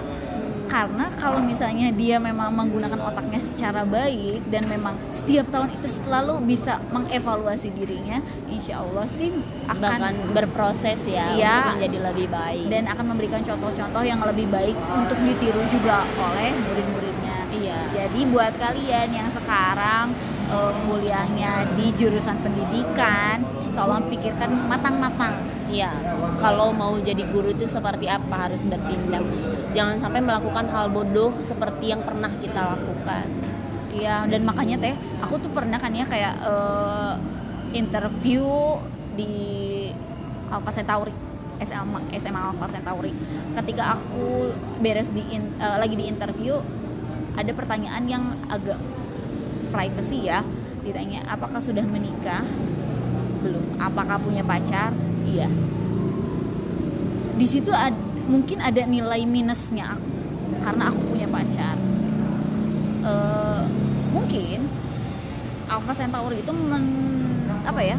karena 0.72 1.12
kalau 1.20 1.44
misalnya 1.44 1.92
dia 1.92 2.16
memang 2.16 2.48
menggunakan 2.48 2.96
otaknya 3.12 3.36
secara 3.44 3.84
baik 3.84 4.40
dan 4.48 4.64
memang 4.72 4.96
setiap 5.12 5.52
tahun 5.52 5.68
itu 5.76 5.84
selalu 6.00 6.40
bisa 6.48 6.80
mengevaluasi 6.88 7.68
dirinya 7.76 8.24
insya 8.48 8.80
Allah 8.80 9.04
sih 9.04 9.28
akan 9.68 9.76
bahkan 9.76 10.14
berproses 10.32 10.96
ya 11.04 11.36
Iya. 11.36 11.52
untuk 11.60 11.76
menjadi 11.76 11.98
lebih 12.08 12.26
baik. 12.32 12.64
dan 12.72 12.88
akan 12.88 13.04
memberikan 13.12 13.44
contoh-contoh 13.44 14.00
yang 14.00 14.24
lebih 14.24 14.48
baik 14.48 14.72
untuk 14.96 15.20
ditiru 15.20 15.60
juga 15.68 16.08
oleh 16.16 16.56
murid-muridnya 16.56 17.36
iya. 17.52 17.78
jadi 17.92 18.20
buat 18.32 18.56
kalian 18.56 19.08
yang 19.12 19.28
sekarang 19.28 20.08
eh, 20.48 20.72
kuliahnya 20.88 21.52
di 21.76 21.92
jurusan 22.00 22.36
pendidikan, 22.40 23.44
tolong 23.72 24.04
pikirkan 24.08 24.68
matang-matang. 24.68 25.51
Iya, 25.72 25.88
kalau 26.36 26.68
mau 26.76 27.00
jadi 27.00 27.24
guru 27.32 27.56
itu 27.56 27.64
seperti 27.64 28.04
apa 28.04 28.44
harus 28.44 28.60
bertindak. 28.60 29.24
Jangan 29.72 29.96
sampai 29.96 30.20
melakukan 30.20 30.68
hal 30.68 30.92
bodoh 30.92 31.32
seperti 31.40 31.96
yang 31.96 32.04
pernah 32.04 32.28
kita 32.36 32.76
lakukan. 32.76 33.24
Iya, 33.96 34.28
dan 34.28 34.44
makanya 34.44 34.76
teh, 34.76 34.94
aku 35.24 35.40
tuh 35.40 35.48
pernah 35.48 35.80
kan 35.80 35.96
ya 35.96 36.04
kayak 36.04 36.34
eh, 36.44 37.14
interview 37.72 38.44
di 39.16 39.32
Alpha 40.52 40.68
Centauri. 40.68 41.12
SMA, 41.64 42.00
SMA 42.20 42.52
Alpha 42.52 42.68
Centauri. 42.68 43.16
Ketika 43.56 43.96
aku 43.96 44.52
beres 44.84 45.08
di 45.08 45.24
in- 45.32 45.56
eh, 45.56 45.76
lagi 45.80 45.96
di 45.96 46.04
interview, 46.04 46.60
ada 47.32 47.52
pertanyaan 47.56 48.04
yang 48.04 48.24
agak 48.52 48.76
privacy 49.72 50.28
ya. 50.28 50.44
Ditanya, 50.84 51.24
apakah 51.32 51.64
sudah 51.64 51.86
menikah? 51.88 52.44
Belum. 53.40 53.64
Apakah 53.80 54.20
punya 54.20 54.44
pacar? 54.44 54.92
Iya. 55.32 55.48
Di 57.40 57.46
situ 57.48 57.72
ad- 57.72 57.96
mungkin 58.28 58.60
ada 58.60 58.84
nilai 58.84 59.24
minusnya 59.24 59.96
aku 59.96 60.12
karena 60.62 60.84
aku 60.92 61.00
punya 61.08 61.26
pacar. 61.26 61.76
Eh, 63.02 63.62
mungkin 64.12 64.68
Alpha 65.66 65.92
Centauri 65.96 66.44
itu 66.44 66.52
men- 66.52 67.48
apa 67.64 67.80
ya 67.82 67.96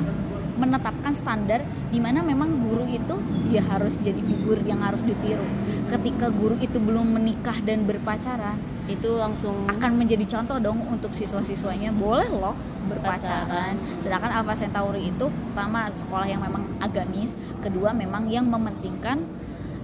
menetapkan 0.54 1.18
standar 1.18 1.66
di 1.90 1.98
mana 1.98 2.22
memang 2.22 2.62
guru 2.62 2.86
itu 2.86 3.18
ya 3.50 3.66
harus 3.66 3.98
jadi 3.98 4.22
figur 4.22 4.62
yang 4.64 4.86
harus 4.86 5.02
ditiru. 5.02 5.44
Ketika 5.90 6.30
guru 6.30 6.62
itu 6.62 6.78
belum 6.78 7.18
menikah 7.18 7.58
dan 7.66 7.90
berpacaran, 7.90 8.62
Itu 8.84 9.16
langsung 9.16 9.64
akan 9.72 9.96
menjadi 9.96 10.28
contoh 10.28 10.60
dong 10.60 10.84
untuk 10.92 11.16
siswa-siswanya 11.16 11.96
boleh 11.96 12.28
loh 12.28 12.52
berpacaran. 12.86 13.74
Sedangkan 13.98 14.32
Alpha 14.32 14.54
Centauri 14.54 15.08
itu 15.08 15.26
pertama 15.50 15.88
sekolah 15.90 16.26
yang 16.26 16.40
memang 16.40 16.64
agamis, 16.78 17.32
kedua 17.60 17.92
memang 17.92 18.28
yang 18.28 18.46
mementingkan 18.46 19.24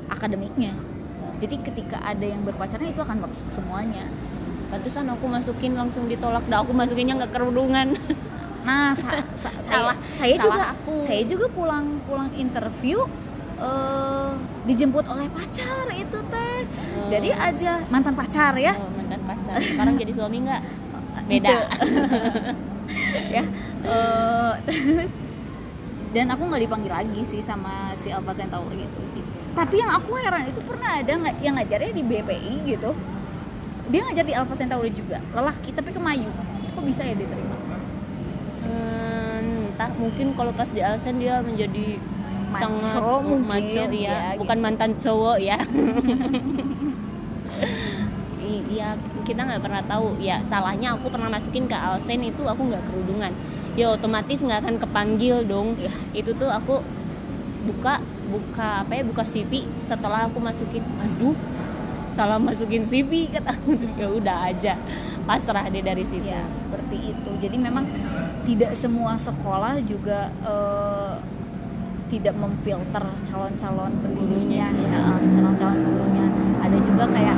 akademiknya. 0.08 0.74
Jadi 1.38 1.56
ketika 1.62 2.00
ada 2.00 2.22
yang 2.22 2.44
berpacaran 2.44 2.86
itu 2.86 3.00
akan 3.00 3.24
bagus 3.24 3.40
ke 3.42 3.52
semuanya. 3.54 4.04
Pantesan 4.70 5.08
aku 5.08 5.26
masukin 5.26 5.74
langsung 5.74 6.06
ditolak. 6.06 6.44
Dah 6.46 6.62
aku 6.62 6.72
masukinnya 6.72 7.16
nggak 7.18 7.34
kerudungan. 7.34 7.96
Nah, 8.60 8.92
sa- 8.92 9.24
sa- 9.34 9.56
Salah. 9.58 9.96
saya, 10.12 10.36
saya 10.36 10.36
Salah 10.36 10.44
juga 10.46 10.64
aku. 10.76 10.94
saya 11.00 11.24
juga 11.24 11.48
pulang 11.48 11.96
pulang 12.04 12.28
interview 12.36 13.08
eh, 13.56 14.32
dijemput 14.68 15.08
oleh 15.08 15.32
pacar 15.32 15.88
itu 15.90 16.20
teh. 16.28 16.60
Jadi 17.08 17.32
aja 17.32 17.88
mantan 17.88 18.14
pacar 18.14 18.52
ya. 18.60 18.76
Oh, 18.76 18.92
mantan 18.92 19.24
pacar. 19.24 19.64
Sekarang 19.64 19.96
jadi 19.96 20.12
suami 20.12 20.44
nggak? 20.44 20.62
Beda. 21.32 21.56
ya. 23.38 23.44
Eh, 23.86 24.54
terus 24.68 25.12
dan 26.10 26.26
aku 26.34 26.42
nggak 26.50 26.64
dipanggil 26.66 26.90
lagi 26.90 27.22
sih 27.22 27.42
sama 27.42 27.94
si 27.94 28.10
Alpha 28.10 28.34
Centauri 28.34 28.82
itu 28.82 29.02
tapi 29.60 29.76
yang 29.82 29.92
aku 29.92 30.16
heran 30.16 30.48
itu 30.48 30.64
pernah 30.64 31.04
ada 31.04 31.12
yang 31.44 31.60
ngajarnya 31.60 31.92
di 31.92 32.04
BPI 32.06 32.54
gitu. 32.70 32.96
Dia 33.92 34.08
ngajar 34.08 34.26
di 34.26 34.34
Alpha 34.38 34.56
Centauri 34.56 34.88
juga 34.96 35.20
lelaki 35.36 35.76
tapi 35.76 35.92
kemayu. 35.92 36.32
Kok 36.78 36.84
bisa 36.88 37.04
ya 37.04 37.12
diterima? 37.18 37.58
Hmm, 38.64 39.74
entah 39.74 39.92
mungkin 39.98 40.38
kalau 40.38 40.56
pas 40.56 40.72
di 40.72 40.80
Alsen 40.80 41.20
dia 41.20 41.44
menjadi 41.44 42.00
Maco 42.50 42.74
sangat 42.74 43.02
mungkin, 43.30 43.46
maco 43.46 43.82
ya, 43.94 44.34
ya, 44.34 44.34
bukan 44.42 44.58
mantan 44.58 44.98
cowok 44.98 45.38
ya 45.38 45.62
Iya 48.70 48.94
kita 49.26 49.42
nggak 49.44 49.66
pernah 49.66 49.84
tahu. 49.84 50.22
Ya 50.22 50.46
salahnya 50.46 50.94
aku 50.94 51.10
pernah 51.10 51.28
masukin 51.28 51.66
ke 51.66 51.74
Alsen 51.74 52.22
itu 52.22 52.46
aku 52.46 52.70
nggak 52.70 52.86
kerudungan. 52.86 53.34
Ya 53.74 53.90
otomatis 53.90 54.40
nggak 54.46 54.62
akan 54.64 54.76
kepanggil 54.78 55.42
dong. 55.44 55.74
Iya. 55.76 55.92
itu 56.14 56.32
tuh 56.38 56.54
aku 56.54 56.86
buka 57.66 58.00
buka 58.30 58.86
apa 58.86 58.94
ya 58.94 59.04
buka 59.04 59.26
CV 59.26 59.66
setelah 59.82 60.30
aku 60.30 60.38
masukin 60.40 60.86
aduh 61.02 61.36
salah 62.08 62.38
masukin 62.38 62.86
CV 62.86 63.26
kata 63.34 63.58
ya 63.98 64.08
udah 64.08 64.38
aja. 64.54 64.78
Pasrah 65.26 65.66
deh 65.70 65.82
dari 65.82 66.06
situ. 66.06 66.30
Ya 66.30 66.46
seperti 66.54 67.18
itu. 67.18 67.32
Jadi 67.42 67.58
memang 67.58 67.90
tidak 68.46 68.78
semua 68.78 69.18
sekolah 69.18 69.82
juga 69.82 70.30
eh, 70.46 71.16
tidak 72.10 72.36
memfilter 72.36 73.06
calon-calon 73.22 73.92
Gurunya, 74.02 74.68
ya 74.74 75.00
calon-calon 75.30 75.78
gurunya. 75.86 76.26
Ada 76.60 76.78
juga 76.82 77.06
kayak 77.06 77.38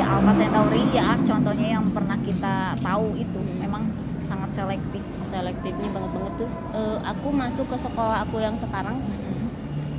ya 0.00 0.04
Alfa 0.16 0.32
Centauri 0.32 0.82
ya 0.90 1.14
contohnya 1.20 1.68
yang 1.78 1.84
pernah 1.92 2.16
kita 2.24 2.74
tahu 2.80 3.14
itu 3.20 3.38
Hmm. 3.38 3.60
memang 3.60 3.82
sangat 4.24 4.50
selektif. 4.56 5.04
Selektifnya 5.28 5.92
banget 5.92 6.10
banget 6.16 6.32
terus 6.40 6.54
eh, 6.72 6.98
aku 7.04 7.28
masuk 7.28 7.68
ke 7.68 7.76
sekolah 7.76 8.24
aku 8.24 8.40
yang 8.40 8.56
sekarang 8.56 8.96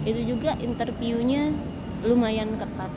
itu 0.03 0.25
juga 0.25 0.57
interviewnya 0.57 1.53
lumayan 2.01 2.57
ketat 2.57 2.89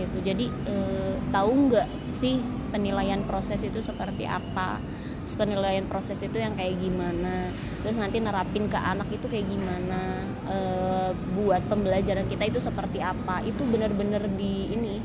gitu. 0.00 0.16
Jadi 0.24 0.46
eh, 0.66 1.14
tahu 1.28 1.68
nggak 1.68 1.88
sih 2.08 2.40
penilaian 2.72 3.20
proses 3.28 3.60
itu 3.60 3.80
seperti 3.84 4.24
apa 4.24 4.80
Terus 5.28 5.44
penilaian 5.44 5.84
proses 5.84 6.16
itu 6.24 6.40
yang 6.40 6.56
kayak 6.56 6.80
gimana 6.80 7.52
terus 7.84 8.00
nanti 8.00 8.16
nerapin 8.16 8.64
ke 8.64 8.80
anak 8.80 9.12
itu 9.12 9.28
kayak 9.28 9.44
gimana 9.44 10.24
eh, 10.48 11.12
buat 11.36 11.68
pembelajaran 11.68 12.24
kita 12.32 12.48
itu 12.48 12.56
seperti 12.64 13.04
apa 13.04 13.44
itu 13.44 13.60
benar-benar 13.68 14.24
di 14.24 14.72
ini 14.72 15.04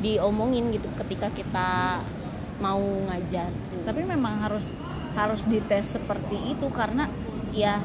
diomongin 0.00 0.72
gitu 0.72 0.88
ketika 1.04 1.28
kita 1.36 2.00
mau 2.56 2.80
ngajar 2.80 3.52
tapi 3.84 4.00
memang 4.00 4.40
harus 4.48 4.72
harus 5.12 5.44
dites 5.44 5.92
seperti 5.92 6.56
itu 6.56 6.64
karena 6.72 7.12
ya 7.52 7.84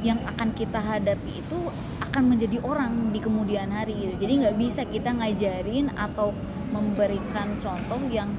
yang 0.00 0.24
akan 0.24 0.56
kita 0.56 0.80
hadapi 0.80 1.44
itu 1.44 1.58
akan 2.00 2.32
menjadi 2.32 2.64
orang 2.64 3.12
di 3.12 3.20
kemudian 3.20 3.68
hari 3.76 3.92
gitu. 3.92 4.24
jadi 4.24 4.32
nggak 4.40 4.56
bisa 4.56 4.88
kita 4.88 5.12
ngajarin 5.12 5.92
atau 5.92 6.32
memberikan 6.72 7.60
contoh 7.60 8.00
yang 8.08 8.32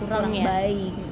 kurang, 0.00 0.32
Kurang 0.32 0.40
ya. 0.40 0.48
baik 0.48 1.09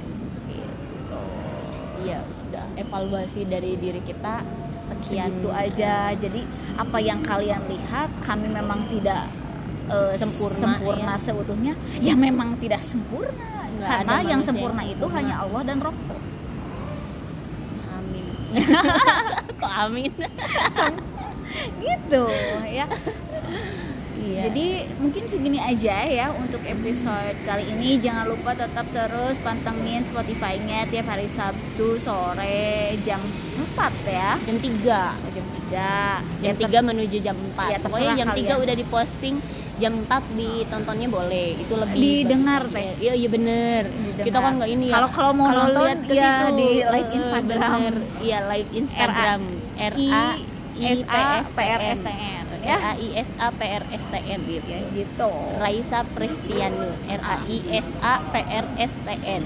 Iya, 2.09 2.21
udah 2.49 2.65
evaluasi 2.81 3.45
dari 3.45 3.77
diri 3.77 4.01
kita 4.01 4.41
sekian 4.89 5.29
segitu 5.37 5.49
aja 5.53 6.17
jadi 6.17 6.41
apa 6.81 6.97
yang 6.97 7.21
kalian 7.21 7.61
lihat 7.69 8.09
kami 8.25 8.49
memang 8.49 8.89
tidak 8.89 9.29
eh, 9.93 10.17
Sempurna, 10.17 10.57
sempurna 10.57 11.13
ya. 11.13 11.21
seutuhnya 11.21 11.75
ya 12.01 12.15
memang 12.17 12.57
tidak 12.57 12.81
sempurna 12.81 13.69
Nggak 13.79 13.85
karena 13.85 14.15
ada 14.17 14.31
yang 14.33 14.43
sempurna 14.43 14.81
yang 14.81 14.97
itu 14.97 15.05
sempurna. 15.05 15.17
hanya 15.21 15.35
Allah 15.45 15.63
dan 15.69 15.77
Roh 15.79 15.97
Amin. 17.93 18.27
Kok 19.61 19.73
amin? 19.85 20.13
gitu 21.85 22.25
ya 22.65 22.87
Iya. 24.29 24.41
Jadi 24.47 24.67
mungkin 24.99 25.25
segini 25.25 25.57
aja 25.57 25.97
ya 26.05 26.27
untuk 26.31 26.61
episode 26.63 27.33
kali 27.43 27.65
ini. 27.67 27.97
Jangan 27.97 28.29
lupa 28.29 28.53
tetap 28.53 28.85
terus 28.89 29.41
pantengin 29.41 30.05
Spotify-nya 30.05 30.85
tiap 30.87 31.09
hari 31.09 31.27
Sabtu 31.27 31.97
sore 31.97 32.93
jam 33.03 33.21
4 33.57 33.89
ya. 34.05 34.37
jam 34.39 34.57
3 34.59 35.17
Oh, 35.17 35.31
jam 35.33 35.47
3. 35.73 36.45
jam 36.45 36.55
3 36.55 36.79
menuju 36.85 37.17
jam 37.19 37.37
4 37.57 37.71
Ya, 37.71 37.79
pokoknya 37.79 38.13
jam 38.15 38.29
3 38.29 38.37
kalian. 38.37 38.61
udah 38.61 38.75
diposting 38.75 39.37
jam 39.79 39.95
4 40.03 40.23
ditontonnya 40.35 41.09
boleh 41.09 41.55
itu 41.55 41.71
lebih 41.73 42.27
Didengar. 42.27 42.67
Teh. 42.69 42.99
iya 42.99 43.15
iya 43.15 43.29
bener 43.29 43.87
Didengar. 43.87 44.27
kita 44.27 44.39
kan 44.39 44.53
nggak 44.59 44.71
ini 44.71 44.85
ya 44.85 44.93
Kalau- 44.93 45.13
kalau 45.15 45.33
mau 45.33 45.49
nonton, 45.49 45.87
lihat 45.87 46.01
ke 46.03 46.13
ya 46.13 46.31
situ, 46.35 46.47
di 46.53 46.69
live 46.85 47.07
eh, 47.07 47.17
Instagram. 47.17 47.47
bener. 47.79 47.95
iya 48.19 48.39
live 48.45 48.71
Instagram 48.75 49.41
R 49.79 49.95
A 49.95 50.27
I 50.75 50.83
S 50.85 51.01
A 51.07 51.23
S 51.39 51.49
P 51.51 51.61
R 51.63 51.81
S 51.89 52.01
T 52.01 52.11
N 52.11 52.38
R 52.63 52.67
ya. 52.67 52.77
A 52.81 52.93
I 52.99 53.09
S 53.19 53.31
A 53.39 53.49
P 53.55 53.61
R 53.63 53.85
S 53.91 54.05
T 54.11 54.15
N 54.19 54.41
gitu 54.47 54.67
Ya 54.69 54.81
gitu. 54.95 55.31
Raisa 55.59 56.03
Prestiano 56.15 56.95
R 57.07 57.23
A 57.23 57.37
I 57.47 57.59
S 57.75 57.89
A 58.03 58.21
P 58.31 58.35
R 58.43 58.67
S 58.79 58.93
T 59.05 59.09
N 59.23 59.43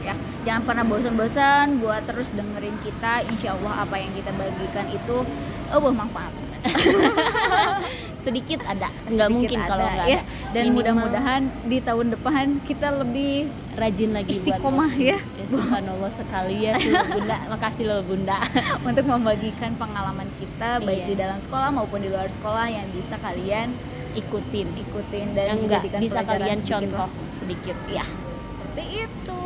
Ya, 0.00 0.16
jangan 0.48 0.64
pernah 0.64 0.84
bosan-bosan 0.88 1.76
buat 1.76 2.08
terus 2.08 2.32
dengerin 2.32 2.72
kita. 2.80 3.20
Insya 3.28 3.52
Allah 3.52 3.84
apa 3.84 4.00
yang 4.00 4.08
kita 4.16 4.32
bagikan 4.32 4.88
itu 4.88 5.28
oh 5.70 5.80
bermanfaat. 5.80 6.32
sedikit 8.20 8.60
ada 8.62 8.88
nggak 9.06 9.28
mungkin 9.28 9.58
kalau 9.62 9.86
nggak 9.86 10.06
ya. 10.06 10.20
ada 10.20 10.28
Dan 10.50 10.64
Minimal 10.66 10.76
mudah-mudahan 10.76 11.42
di 11.64 11.78
tahun 11.80 12.06
depan 12.12 12.46
kita 12.62 12.88
lebih 12.96 13.48
rajin 13.72 14.10
lagi 14.10 14.30
Istiqomah 14.30 14.60
buat 14.86 14.98
posting. 14.98 15.08
ya. 15.08 15.18
subhanallah 15.46 16.12
sekali 16.12 16.56
ya 16.60 16.74
bunda 17.08 17.36
makasih 17.52 17.84
loh 17.86 18.00
bunda 18.02 18.38
untuk 18.86 19.04
membagikan 19.04 19.72
pengalaman 19.74 20.28
kita 20.36 20.78
baik 20.78 20.98
Iya. 20.98 21.06
di 21.06 21.14
dalam 21.16 21.38
sekolah 21.38 21.70
maupun 21.70 21.98
di 21.98 22.08
luar 22.08 22.28
sekolah 22.28 22.66
yang 22.66 22.86
bisa 22.90 23.16
kalian 23.16 23.72
ikutin 24.12 24.68
ikutin 24.76 25.26
dan 25.32 25.46
yang 25.48 25.60
enggak 25.60 25.82
bisa 25.96 26.20
kalian 26.20 26.58
sedikit 26.58 26.70
contoh 26.76 27.06
lah. 27.06 27.10
sedikit 27.32 27.76
ya 27.88 28.04
seperti 28.04 28.84
itu 29.00 29.42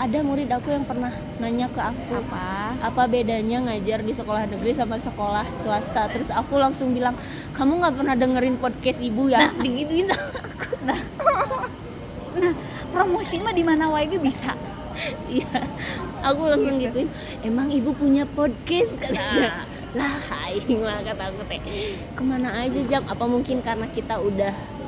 ada 0.00 0.18
murid 0.24 0.48
aku 0.48 0.72
yang 0.72 0.88
pernah 0.88 1.12
nanya 1.36 1.68
ke 1.68 1.76
aku 1.76 2.24
apa? 2.24 2.72
Apa 2.80 3.04
bedanya 3.04 3.60
ngajar 3.60 4.00
di 4.00 4.16
sekolah 4.16 4.48
negeri 4.48 4.72
sama 4.72 4.96
sekolah 4.96 5.44
swasta? 5.60 6.08
Terus 6.08 6.32
aku 6.32 6.56
langsung 6.56 6.96
bilang 6.96 7.12
kamu 7.52 7.84
nggak 7.84 7.94
pernah 8.00 8.14
dengerin 8.16 8.56
podcast 8.56 8.96
ibu 8.96 9.28
ya? 9.28 9.52
Digituin 9.60 10.08
sama 10.08 10.40
aku. 10.40 10.74
Nah. 10.88 11.00
Nah 12.40 12.52
promosi 12.88 13.36
mah 13.44 13.52
di 13.52 13.60
mana 13.60 13.92
wae 13.92 14.08
bisa? 14.16 14.56
Iya. 15.28 15.68
Aku 16.24 16.48
langsung 16.48 16.80
gituin 16.80 17.12
emang 17.44 17.68
ibu 17.68 17.92
punya 17.92 18.24
podcast? 18.24 18.96
Katanya. 18.96 19.68
Lah 19.92 20.16
aing 20.48 20.80
mah 20.80 21.04
kata 21.04 21.28
aku 21.28 21.44
teh 21.44 21.60
ke 22.16 22.22
mana 22.24 22.56
aja 22.64 22.80
jam 22.88 23.04
apa 23.04 23.24
mungkin 23.28 23.60
karena 23.60 23.84
kita 23.92 24.16
udah 24.16 24.79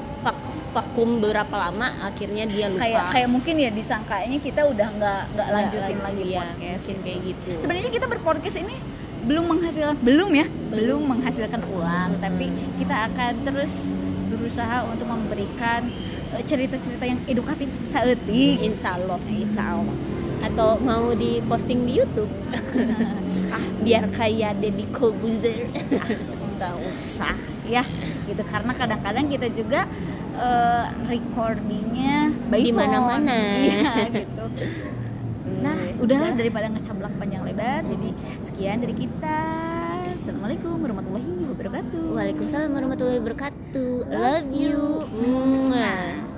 vakum 0.73 1.21
berapa 1.21 1.53
lama 1.53 1.89
akhirnya 2.03 2.45
dia 2.49 2.67
lupa. 2.73 2.83
Kayak 2.83 3.05
kayak 3.13 3.29
mungkin 3.29 3.55
ya 3.61 3.71
disangkanya 3.71 4.39
kita 4.41 4.61
udah 4.65 4.89
nggak 4.99 5.23
nggak 5.37 5.49
lanjutin 5.53 5.99
lagi 6.01 6.23
iya, 6.25 6.41
podcast 6.43 6.83
mungkin 6.83 6.97
kayak 7.05 7.21
gitu. 7.29 7.51
sebenarnya 7.61 7.91
kita 7.93 8.07
berpodcast 8.09 8.59
ini 8.59 8.75
belum 9.23 9.45
menghasilkan 9.47 9.95
belum 10.03 10.31
ya 10.35 10.47
belum. 10.73 11.01
menghasilkan 11.07 11.63
uang 11.71 12.11
Hmm. 12.17 12.19
tapi 12.19 12.47
kita 12.81 12.97
akan 13.07 13.33
terus 13.47 13.73
berusaha 14.27 14.83
untuk 14.89 15.07
memberikan 15.07 15.87
eh, 16.33 16.43
cerita-cerita 16.43 17.05
yang 17.07 17.21
edukatif 17.29 17.69
saeutik 17.87 18.59
insya 18.59 18.97
Allah 18.97 19.21
insya 19.29 19.77
Allah. 19.77 19.97
Atau 20.43 20.83
mau 20.83 21.15
diposting 21.15 21.87
di 21.87 22.03
YouTube? 22.03 22.33
Ah 23.53 23.61
biar 23.85 24.09
kayak 24.11 24.59
Deddy 24.59 24.89
Kobuzer. 24.91 25.69
Nggak 26.57 26.75
usah. 26.91 27.37
Ya 27.63 27.87
gitu. 28.27 28.43
Karena 28.43 28.75
kadang-kadang 28.75 29.31
kita 29.31 29.47
juga 29.49 29.87
eh, 30.35 30.87
recordingnya 31.09 32.33
by 32.49 32.61
Di 32.64 32.73
mana-mana. 32.73 33.38
iya 33.68 33.92
gitu. 34.09 34.45
Nah 35.62 35.77
udahlah 36.01 36.33
daripada 36.35 36.66
ngecablak 36.73 37.12
panjang 37.21 37.42
lebar 37.45 37.83
jadi 37.87 38.11
sekian 38.42 38.81
dari 38.83 38.95
kita. 38.97 39.40
Assalamualaikum 40.23 40.79
warahmatullahi 40.79 41.35
wabarakatuh. 41.51 42.05
Waalaikumsalam 42.14 42.71
warahmatullahi 42.71 43.18
wabarakatuh. 43.18 43.92
Love 44.07 44.51
you. 44.55 45.03
Mwah. 45.11 46.32